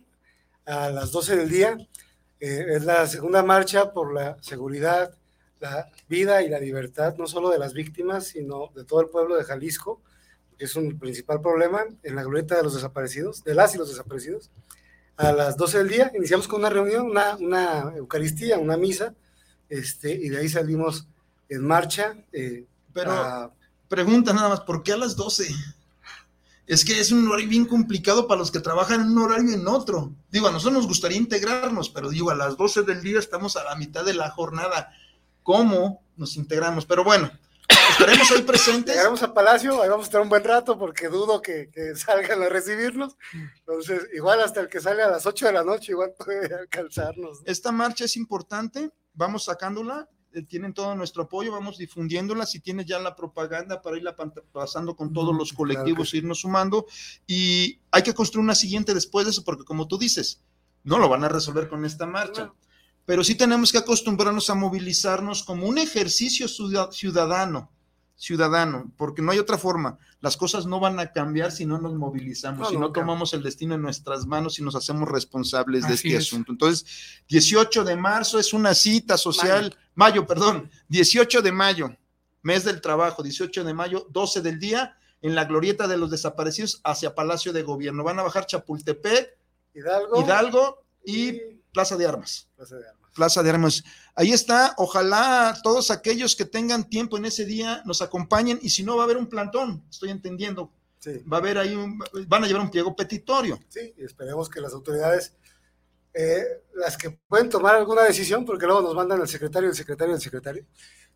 [0.66, 1.78] a las 12 del día.
[2.40, 5.14] eh, es la segunda marcha por la seguridad,
[5.60, 9.36] la vida y la libertad, no solo de las víctimas, sino de todo el pueblo
[9.36, 10.02] de Jalisco,
[10.58, 13.88] que es un principal problema en la glorieta de los desaparecidos, de las y los
[13.88, 14.50] desaparecidos.
[15.28, 19.14] A las 12 del día iniciamos con una reunión, una, una Eucaristía, una misa,
[19.68, 21.06] este, y de ahí salimos
[21.48, 22.16] en marcha.
[22.32, 23.50] eh, Pero a-
[23.88, 25.48] pregunta nada más, ¿por qué a las 12?
[26.66, 29.54] Es que es un horario bien complicado para los que trabajan en un horario y
[29.54, 30.12] en otro.
[30.30, 33.64] Digo, a nosotros nos gustaría integrarnos, pero digo, a las 12 del día estamos a
[33.64, 34.92] la mitad de la jornada.
[35.42, 36.86] ¿Cómo nos integramos?
[36.86, 37.30] Pero bueno,
[37.90, 38.94] estaremos hoy presentes.
[38.94, 42.42] Llegaremos a Palacio, ahí vamos a estar un buen rato porque dudo que, que salgan
[42.42, 43.16] a recibirnos.
[43.58, 47.40] Entonces, igual hasta el que sale a las 8 de la noche, igual puede alcanzarnos.
[47.40, 47.46] ¿no?
[47.46, 52.86] Esta marcha es importante, vamos sacándola, eh, tienen todo nuestro apoyo, vamos difundiéndola, si tienes
[52.86, 54.14] ya la propaganda para irla
[54.52, 56.86] pasando con todos los Claro que colectivos, irnos sumando,
[57.26, 60.42] y hay que construir una siguiente después de eso, porque como tú dices,
[60.84, 62.52] no lo van a resolver con esta marcha.
[63.10, 67.68] Pero sí tenemos que acostumbrarnos a movilizarnos como un ejercicio ciudad- ciudadano,
[68.14, 69.98] ciudadano, porque no hay otra forma.
[70.20, 73.00] Las cosas no van a cambiar si no nos movilizamos, No, si no nunca.
[73.00, 76.26] tomamos el destino en nuestras manos y nos hacemos responsables de Así este es.
[76.28, 76.52] asunto.
[76.52, 76.86] Entonces,
[77.28, 80.24] 18 de marzo es una cita social, mayo.
[80.24, 81.96] perdón, 18 de mayo,
[82.42, 86.80] mes del trabajo, 18 de mayo, 12 del día, en la glorieta de los desaparecidos
[86.84, 88.04] hacia Palacio de Gobierno.
[88.04, 89.36] Van a bajar Chapultepec,
[89.74, 90.22] Hidalgo.
[90.22, 91.32] Hidalgo y
[91.72, 92.46] Plaza de Armas.
[92.54, 92.99] Plaza de Armas.
[93.14, 93.82] Plaza de Armas.
[94.14, 98.82] Ahí está, ojalá todos aquellos que tengan tiempo en ese día nos acompañen y si
[98.82, 101.98] no va a haber un plantón, estoy entendiendo, Sí, va a haber ahí un,
[102.28, 103.58] van a llevar un pliego petitorio.
[103.70, 105.34] sí, esperemos que las autoridades,
[106.12, 106.44] eh,
[106.74, 110.20] las que pueden tomar alguna decisión, porque luego nos mandan el secretario, el secretario, el
[110.20, 110.66] secretario,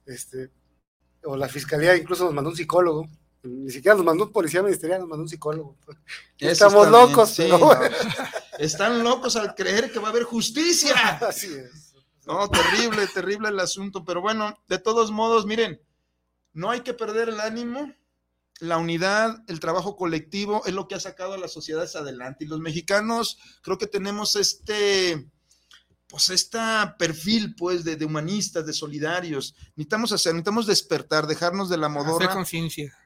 [0.07, 0.51] este,
[1.25, 3.07] o la fiscalía incluso nos mandó un psicólogo.
[3.43, 5.77] Ni siquiera nos mandó un policía ministerial, nos mandó un psicólogo.
[6.39, 7.71] Eso Estamos locos, sí, pero no.
[8.59, 10.95] Están locos al creer que va a haber justicia.
[11.29, 11.95] Así es.
[12.27, 15.81] No, terrible, terrible el asunto, pero bueno, de todos modos, miren,
[16.55, 17.93] no hay que perder el ánimo,
[18.61, 22.49] la unidad, el trabajo colectivo es lo que ha sacado a las sociedades adelante y
[22.49, 25.29] los mexicanos creo que tenemos este,
[26.07, 26.59] pues este
[26.99, 32.03] perfil pues de, de humanistas, de solidarios, necesitamos hacer, necesitamos despertar, dejarnos de la Hacer
[32.05, 32.97] modorra, conciencia.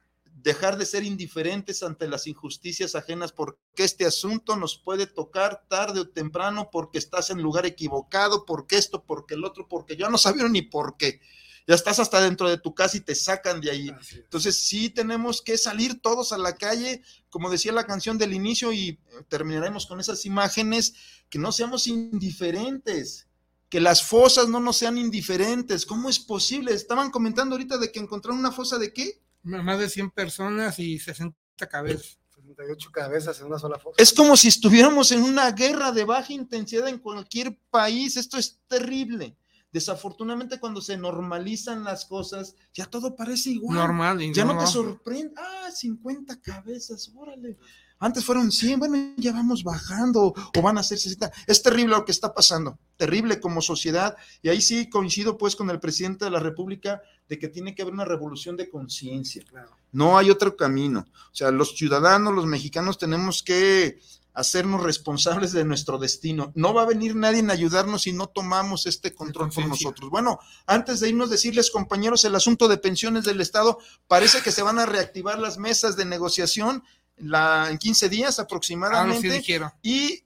[0.42, 6.00] Dejar de ser indiferentes ante las injusticias ajenas, porque este asunto nos puede tocar tarde
[6.00, 10.18] o temprano, porque estás en lugar equivocado, porque esto, porque el otro, porque ya no
[10.18, 11.20] sabieron ni por qué.
[11.66, 13.92] Ya estás hasta dentro de tu casa y te sacan de ahí.
[14.14, 18.72] Entonces sí tenemos que salir todos a la calle, como decía la canción del inicio,
[18.72, 20.94] y eh, terminaremos con esas imágenes,
[21.28, 23.28] que no seamos indiferentes,
[23.68, 25.84] que las fosas no nos sean indiferentes.
[25.84, 26.72] ¿Cómo es posible?
[26.72, 29.20] Estaban comentando ahorita de que encontraron una fosa de qué?
[29.42, 31.36] Más de 100 personas y 60
[31.68, 32.18] cabezas.
[32.30, 33.96] 68 cabezas en una sola foto.
[33.98, 38.16] Es como si estuviéramos en una guerra de baja intensidad en cualquier país.
[38.16, 39.36] Esto es terrible.
[39.70, 43.76] Desafortunadamente, cuando se normalizan las cosas, ya todo parece igual.
[43.76, 44.22] Normal.
[44.22, 45.34] y Ya no te sorprende.
[45.36, 47.58] Ah, 50 cabezas, órale.
[48.00, 51.32] Antes fueron 100, bueno, ya vamos bajando o van a ser 60.
[51.46, 54.16] Es terrible lo que está pasando, terrible como sociedad.
[54.40, 57.82] Y ahí sí coincido pues con el presidente de la República de que tiene que
[57.82, 59.42] haber una revolución de conciencia.
[59.48, 59.76] Claro.
[59.92, 61.06] No hay otro camino.
[61.32, 63.98] O sea, los ciudadanos, los mexicanos tenemos que
[64.38, 66.52] hacernos responsables de nuestro destino.
[66.54, 70.10] No va a venir nadie a ayudarnos si no tomamos este control por nosotros.
[70.10, 74.62] Bueno, antes de irnos, decirles, compañeros, el asunto de pensiones del Estado, parece que se
[74.62, 76.84] van a reactivar las mesas de negociación
[77.20, 79.70] la, en 15 días Ah, no, sí aproximadamente dijeron.
[79.82, 80.24] y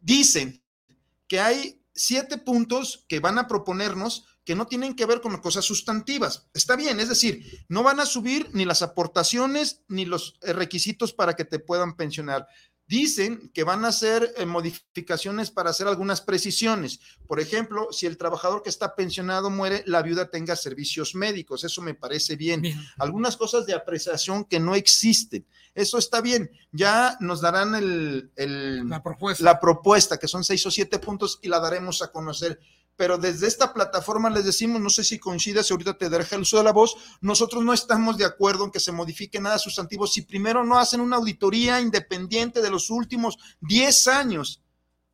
[0.00, 0.62] dicen
[1.28, 5.64] que hay siete puntos que van a proponernos que no tienen que ver con cosas
[5.64, 6.48] sustantivas.
[6.52, 11.34] Está bien, es decir, no van a subir ni las aportaciones ni los requisitos para
[11.34, 12.48] que te puedan pensionar.
[12.92, 17.00] Dicen que van a hacer eh, modificaciones para hacer algunas precisiones.
[17.26, 21.64] Por ejemplo, si el trabajador que está pensionado muere, la viuda tenga servicios médicos.
[21.64, 22.62] Eso me parece bien.
[22.98, 25.46] Algunas cosas de apreciación que no existen.
[25.74, 26.50] Eso está bien.
[26.70, 28.30] Ya nos darán el,
[28.86, 29.42] la, propuesta.
[29.42, 32.60] la propuesta, que son seis o siete puntos, y la daremos a conocer
[32.96, 36.58] pero desde esta plataforma les decimos, no sé si coincides, ahorita te daré el uso
[36.58, 40.22] de la voz, nosotros no estamos de acuerdo en que se modifique nada sustantivo si
[40.22, 44.62] primero no hacen una auditoría independiente de los últimos 10 años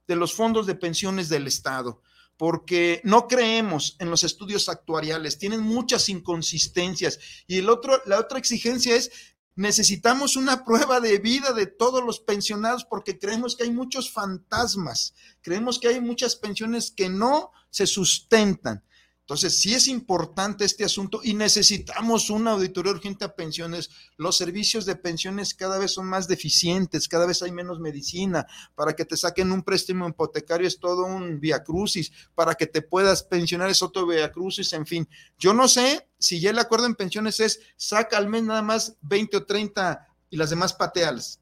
[0.06, 2.02] de los fondos de pensiones del Estado
[2.38, 7.18] porque no creemos en los estudios actuariales, tienen muchas inconsistencias.
[7.48, 9.10] Y el otro, la otra exigencia es
[9.58, 15.14] Necesitamos una prueba de vida de todos los pensionados porque creemos que hay muchos fantasmas,
[15.40, 18.84] creemos que hay muchas pensiones que no se sustentan.
[19.28, 23.90] Entonces, sí es importante este asunto y necesitamos una auditoría urgente a pensiones.
[24.16, 28.46] Los servicios de pensiones cada vez son más deficientes, cada vez hay menos medicina.
[28.74, 32.10] Para que te saquen un préstamo hipotecario es todo un via crucis.
[32.34, 34.72] Para que te puedas pensionar es otro via crucis.
[34.72, 35.06] En fin,
[35.38, 38.96] yo no sé si ya el acuerdo en pensiones es saca al mes nada más
[39.02, 41.38] 20 o 30 y las demás pateales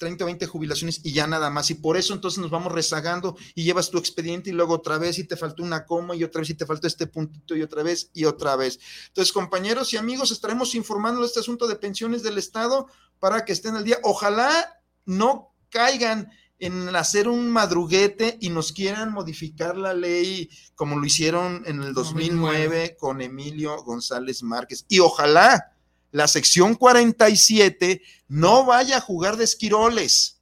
[0.00, 1.70] 30 o 20 jubilaciones y ya nada más.
[1.70, 5.18] Y por eso entonces nos vamos rezagando y llevas tu expediente y luego otra vez
[5.18, 7.82] y te faltó una coma y otra vez y te faltó este puntito y otra
[7.82, 8.80] vez y otra vez.
[9.08, 12.88] Entonces, compañeros y amigos, estaremos informando de este asunto de pensiones del Estado
[13.20, 13.98] para que estén al día.
[14.02, 21.04] Ojalá no caigan en hacer un madruguete y nos quieran modificar la ley como lo
[21.04, 24.86] hicieron en el 2009 con Emilio González Márquez.
[24.88, 25.74] Y ojalá
[26.12, 30.40] la sección 47 no vaya a jugar de esquiroles.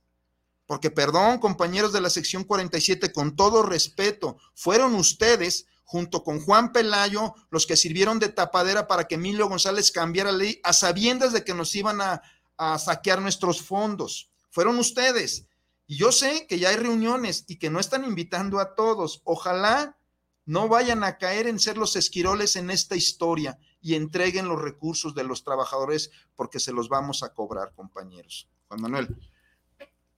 [0.67, 6.73] Porque, perdón, compañeros de la sección 47, con todo respeto, fueron ustedes, junto con Juan
[6.73, 11.45] Pelayo, los que sirvieron de tapadera para que Emilio González cambiara ley a sabiendas de
[11.45, 12.23] que nos iban a,
[12.59, 14.31] a saquear nuestros fondos.
[14.51, 15.47] Fueron ustedes.
[15.87, 19.23] Y yo sé que ya hay reuniones y que no están invitando a todos.
[19.25, 19.97] Ojalá
[20.45, 23.59] no vayan a caer en ser los esquiroles en esta historia
[23.89, 28.47] y entreguen los recursos de los trabajadores porque se los vamos a cobrar, compañeros.
[28.69, 29.17] Juan Manuel.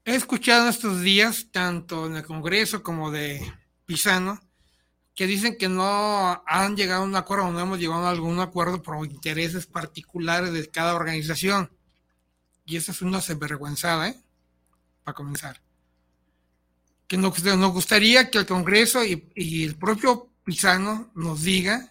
[0.04, 3.40] He escuchado estos días, tanto en el Congreso como de
[3.86, 4.40] Pisano,
[5.14, 8.40] que dicen que no han llegado a un acuerdo o no hemos llegado a algún
[8.40, 11.70] acuerdo por intereses particulares de cada organización.
[12.66, 14.20] Y esa es una sinvergüenzada, ¿eh?
[15.04, 15.60] Para comenzar.
[17.06, 17.40] Que nos,
[17.72, 21.89] gustaría que el Congreso y, y el propio Pisano nos diga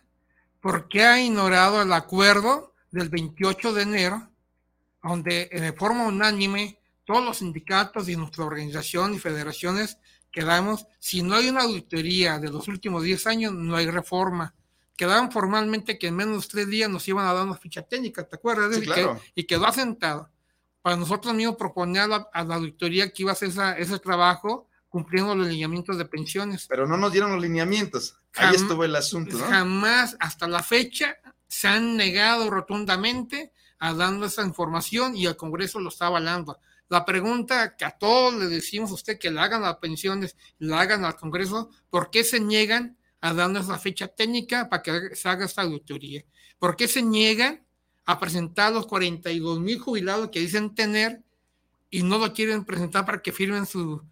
[0.59, 4.29] ¿por qué ha ignorado el acuerdo del 28 de enero,
[5.03, 9.97] donde de forma unánime todos los sindicatos y nuestra organización y federaciones
[10.31, 14.53] quedamos, si no hay una auditoría de los últimos 10 años, no hay reforma.
[14.95, 18.27] Quedaron formalmente que en menos de tres días nos iban a dar una ficha técnica,
[18.27, 18.79] ¿te acuerdas?
[19.33, 20.29] y, quedó asentado.
[20.81, 22.07] Para nosotros mismos proponer a
[22.43, 26.65] la, auditoría que iba a hacer ese trabajo cumpliendo los lineamientos de pensiones.
[26.67, 28.17] Pero no nos dieron los lineamientos.
[28.35, 29.45] Ahí estuvo el asunto, ¿no?
[29.45, 31.17] Jamás, hasta la fecha,
[31.47, 36.59] se han negado rotundamente a dando esa información y el Congreso lo está avalando.
[36.89, 40.73] La pregunta que a todos le decimos a usted que le hagan las pensiones, le
[40.75, 45.29] hagan al Congreso, ¿por qué se niegan a darnos la fecha técnica para que se
[45.29, 46.23] haga esta auditoría?
[46.57, 47.63] ¿Por qué se niegan
[48.05, 51.21] a presentar los 42 mil jubilados que dicen tener
[51.91, 54.03] y no lo quieren presentar para que firmen su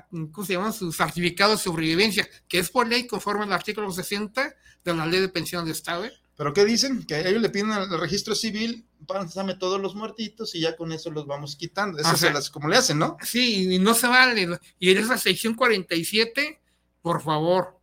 [0.00, 0.72] ¿cómo se llama?
[0.72, 5.20] Su certificado de sobrevivencia, que es por ley conforme al artículo 60 de la ley
[5.20, 6.04] de pensión de Estado.
[6.04, 6.12] ¿eh?
[6.36, 7.04] ¿Pero qué dicen?
[7.04, 11.10] Que ellos le piden al registro civil, pásame todos los muertitos y ya con eso
[11.10, 11.98] los vamos quitando.
[11.98, 13.16] Eso es como le hacen, ¿no?
[13.22, 14.58] Sí, y no se vale.
[14.78, 16.60] Y en esa sección 47,
[17.02, 17.78] por favor,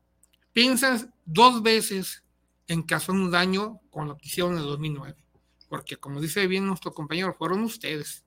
[0.51, 2.23] piensan dos veces
[2.67, 5.15] en caso de un daño con lo que hicieron en el 2009.
[5.67, 8.23] Porque como dice bien nuestro compañero, fueron ustedes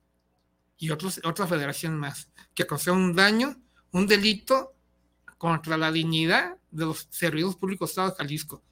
[0.78, 3.56] y otros, otras federaciones más que causaron un daño
[3.92, 4.74] un delito
[5.38, 8.62] contra la dignidad de los servidores públicos del Estado de Jalisco.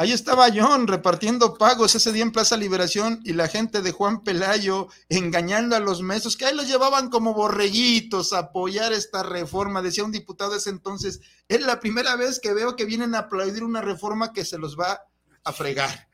[0.00, 4.22] Ahí estaba John repartiendo pagos ese día en Plaza Liberación y la gente de Juan
[4.22, 9.82] Pelayo engañando a los mesos, que ahí los llevaban como borreguitos a apoyar esta reforma,
[9.82, 11.20] decía un diputado de ese entonces.
[11.48, 14.78] Es la primera vez que veo que vienen a aplaudir una reforma que se los
[14.78, 15.02] va
[15.42, 16.08] a fregar.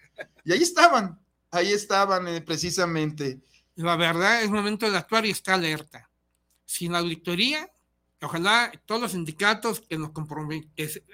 [0.47, 3.41] Y ahí estaban, ahí estaban eh, precisamente.
[3.75, 6.09] La verdad es momento de actuar y está alerta.
[6.65, 7.71] Sin auditoría,
[8.21, 10.11] Ojalá todos los sindicatos que nos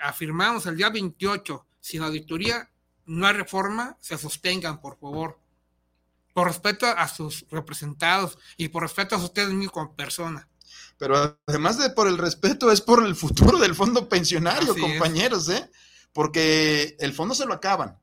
[0.02, 2.70] afirmamos el día 28, sin auditoría,
[3.06, 5.38] no hay reforma, se sostengan, por favor.
[6.32, 10.48] Por respeto a sus representados y por respeto a ustedes mismos como persona.
[10.96, 15.68] Pero además de por el respeto, es por el futuro del fondo pensionario, compañeros, ¿eh?
[16.12, 17.99] Porque el fondo se lo acaban.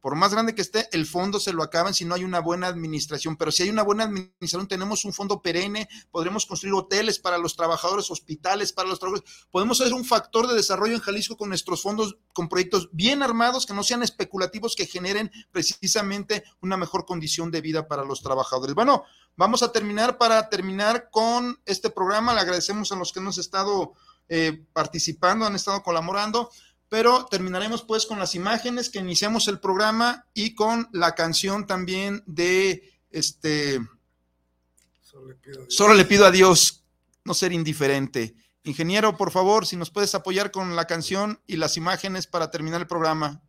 [0.00, 2.68] Por más grande que esté, el fondo se lo acaban si no hay una buena
[2.68, 3.36] administración.
[3.36, 7.56] Pero si hay una buena administración, tenemos un fondo perenne, podremos construir hoteles para los
[7.56, 9.46] trabajadores, hospitales para los trabajadores.
[9.50, 13.66] Podemos ser un factor de desarrollo en Jalisco con nuestros fondos, con proyectos bien armados,
[13.66, 18.74] que no sean especulativos, que generen precisamente una mejor condición de vida para los trabajadores.
[18.74, 19.04] Bueno,
[19.36, 22.34] vamos a terminar para terminar con este programa.
[22.34, 23.94] Le agradecemos a los que nos han estado
[24.28, 26.50] eh, participando, han estado colaborando
[26.88, 32.22] pero terminaremos pues con las imágenes que iniciamos el programa y con la canción también
[32.26, 33.80] de este
[35.68, 36.84] Solo le pido a Dios,
[37.24, 38.34] no ser indiferente.
[38.64, 42.80] Ingeniero, por favor, si nos puedes apoyar con la canción y las imágenes para terminar
[42.80, 43.40] el programa.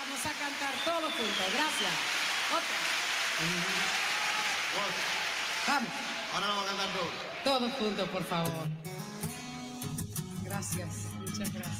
[0.00, 1.46] Vamos a cantar todos juntos.
[1.52, 1.92] Gracias.
[2.50, 2.76] Otra.
[5.66, 5.90] Vamos.
[6.34, 6.88] Ahora vamos a cantar
[7.44, 7.69] todos.
[7.80, 8.68] Por favor.
[10.44, 11.79] Gracias, muchas gracias.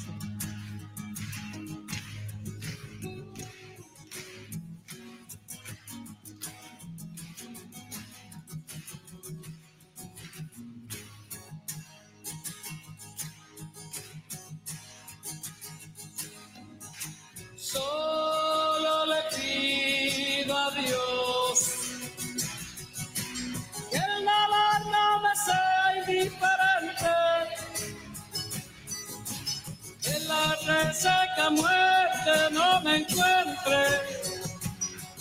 [30.03, 33.85] En la reseca muerte no me encuentre,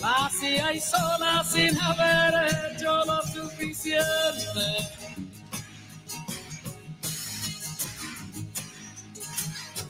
[0.00, 4.66] vacía y sola sin haber hecho lo suficiente.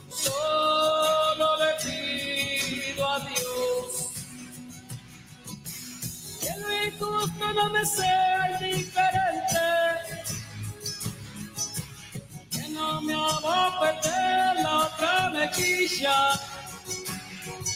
[0.08, 4.10] Solo le pido a Dios
[6.40, 9.19] que mi gusto no me sea indiferente
[13.48, 16.40] hago perder la otra mejilla.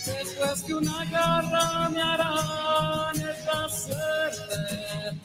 [0.06, 5.20] Después que una garra me hará esta suerte.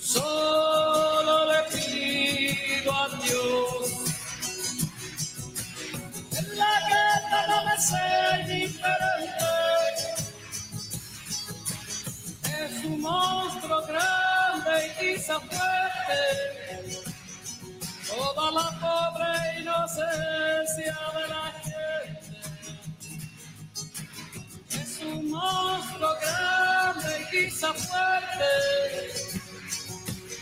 [0.00, 3.90] Solo le pido a Dios.
[6.32, 9.48] En la guerra no me sé diferente.
[12.62, 14.27] Es un monstruo grande
[14.76, 16.20] y quizá fuerte
[18.06, 22.50] toda la pobre inocencia de la gente.
[24.70, 28.52] Es un monstruo grande y quizá fuerte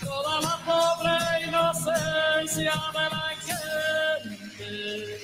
[0.04, 5.15] toda la pobre inocencia de la gente.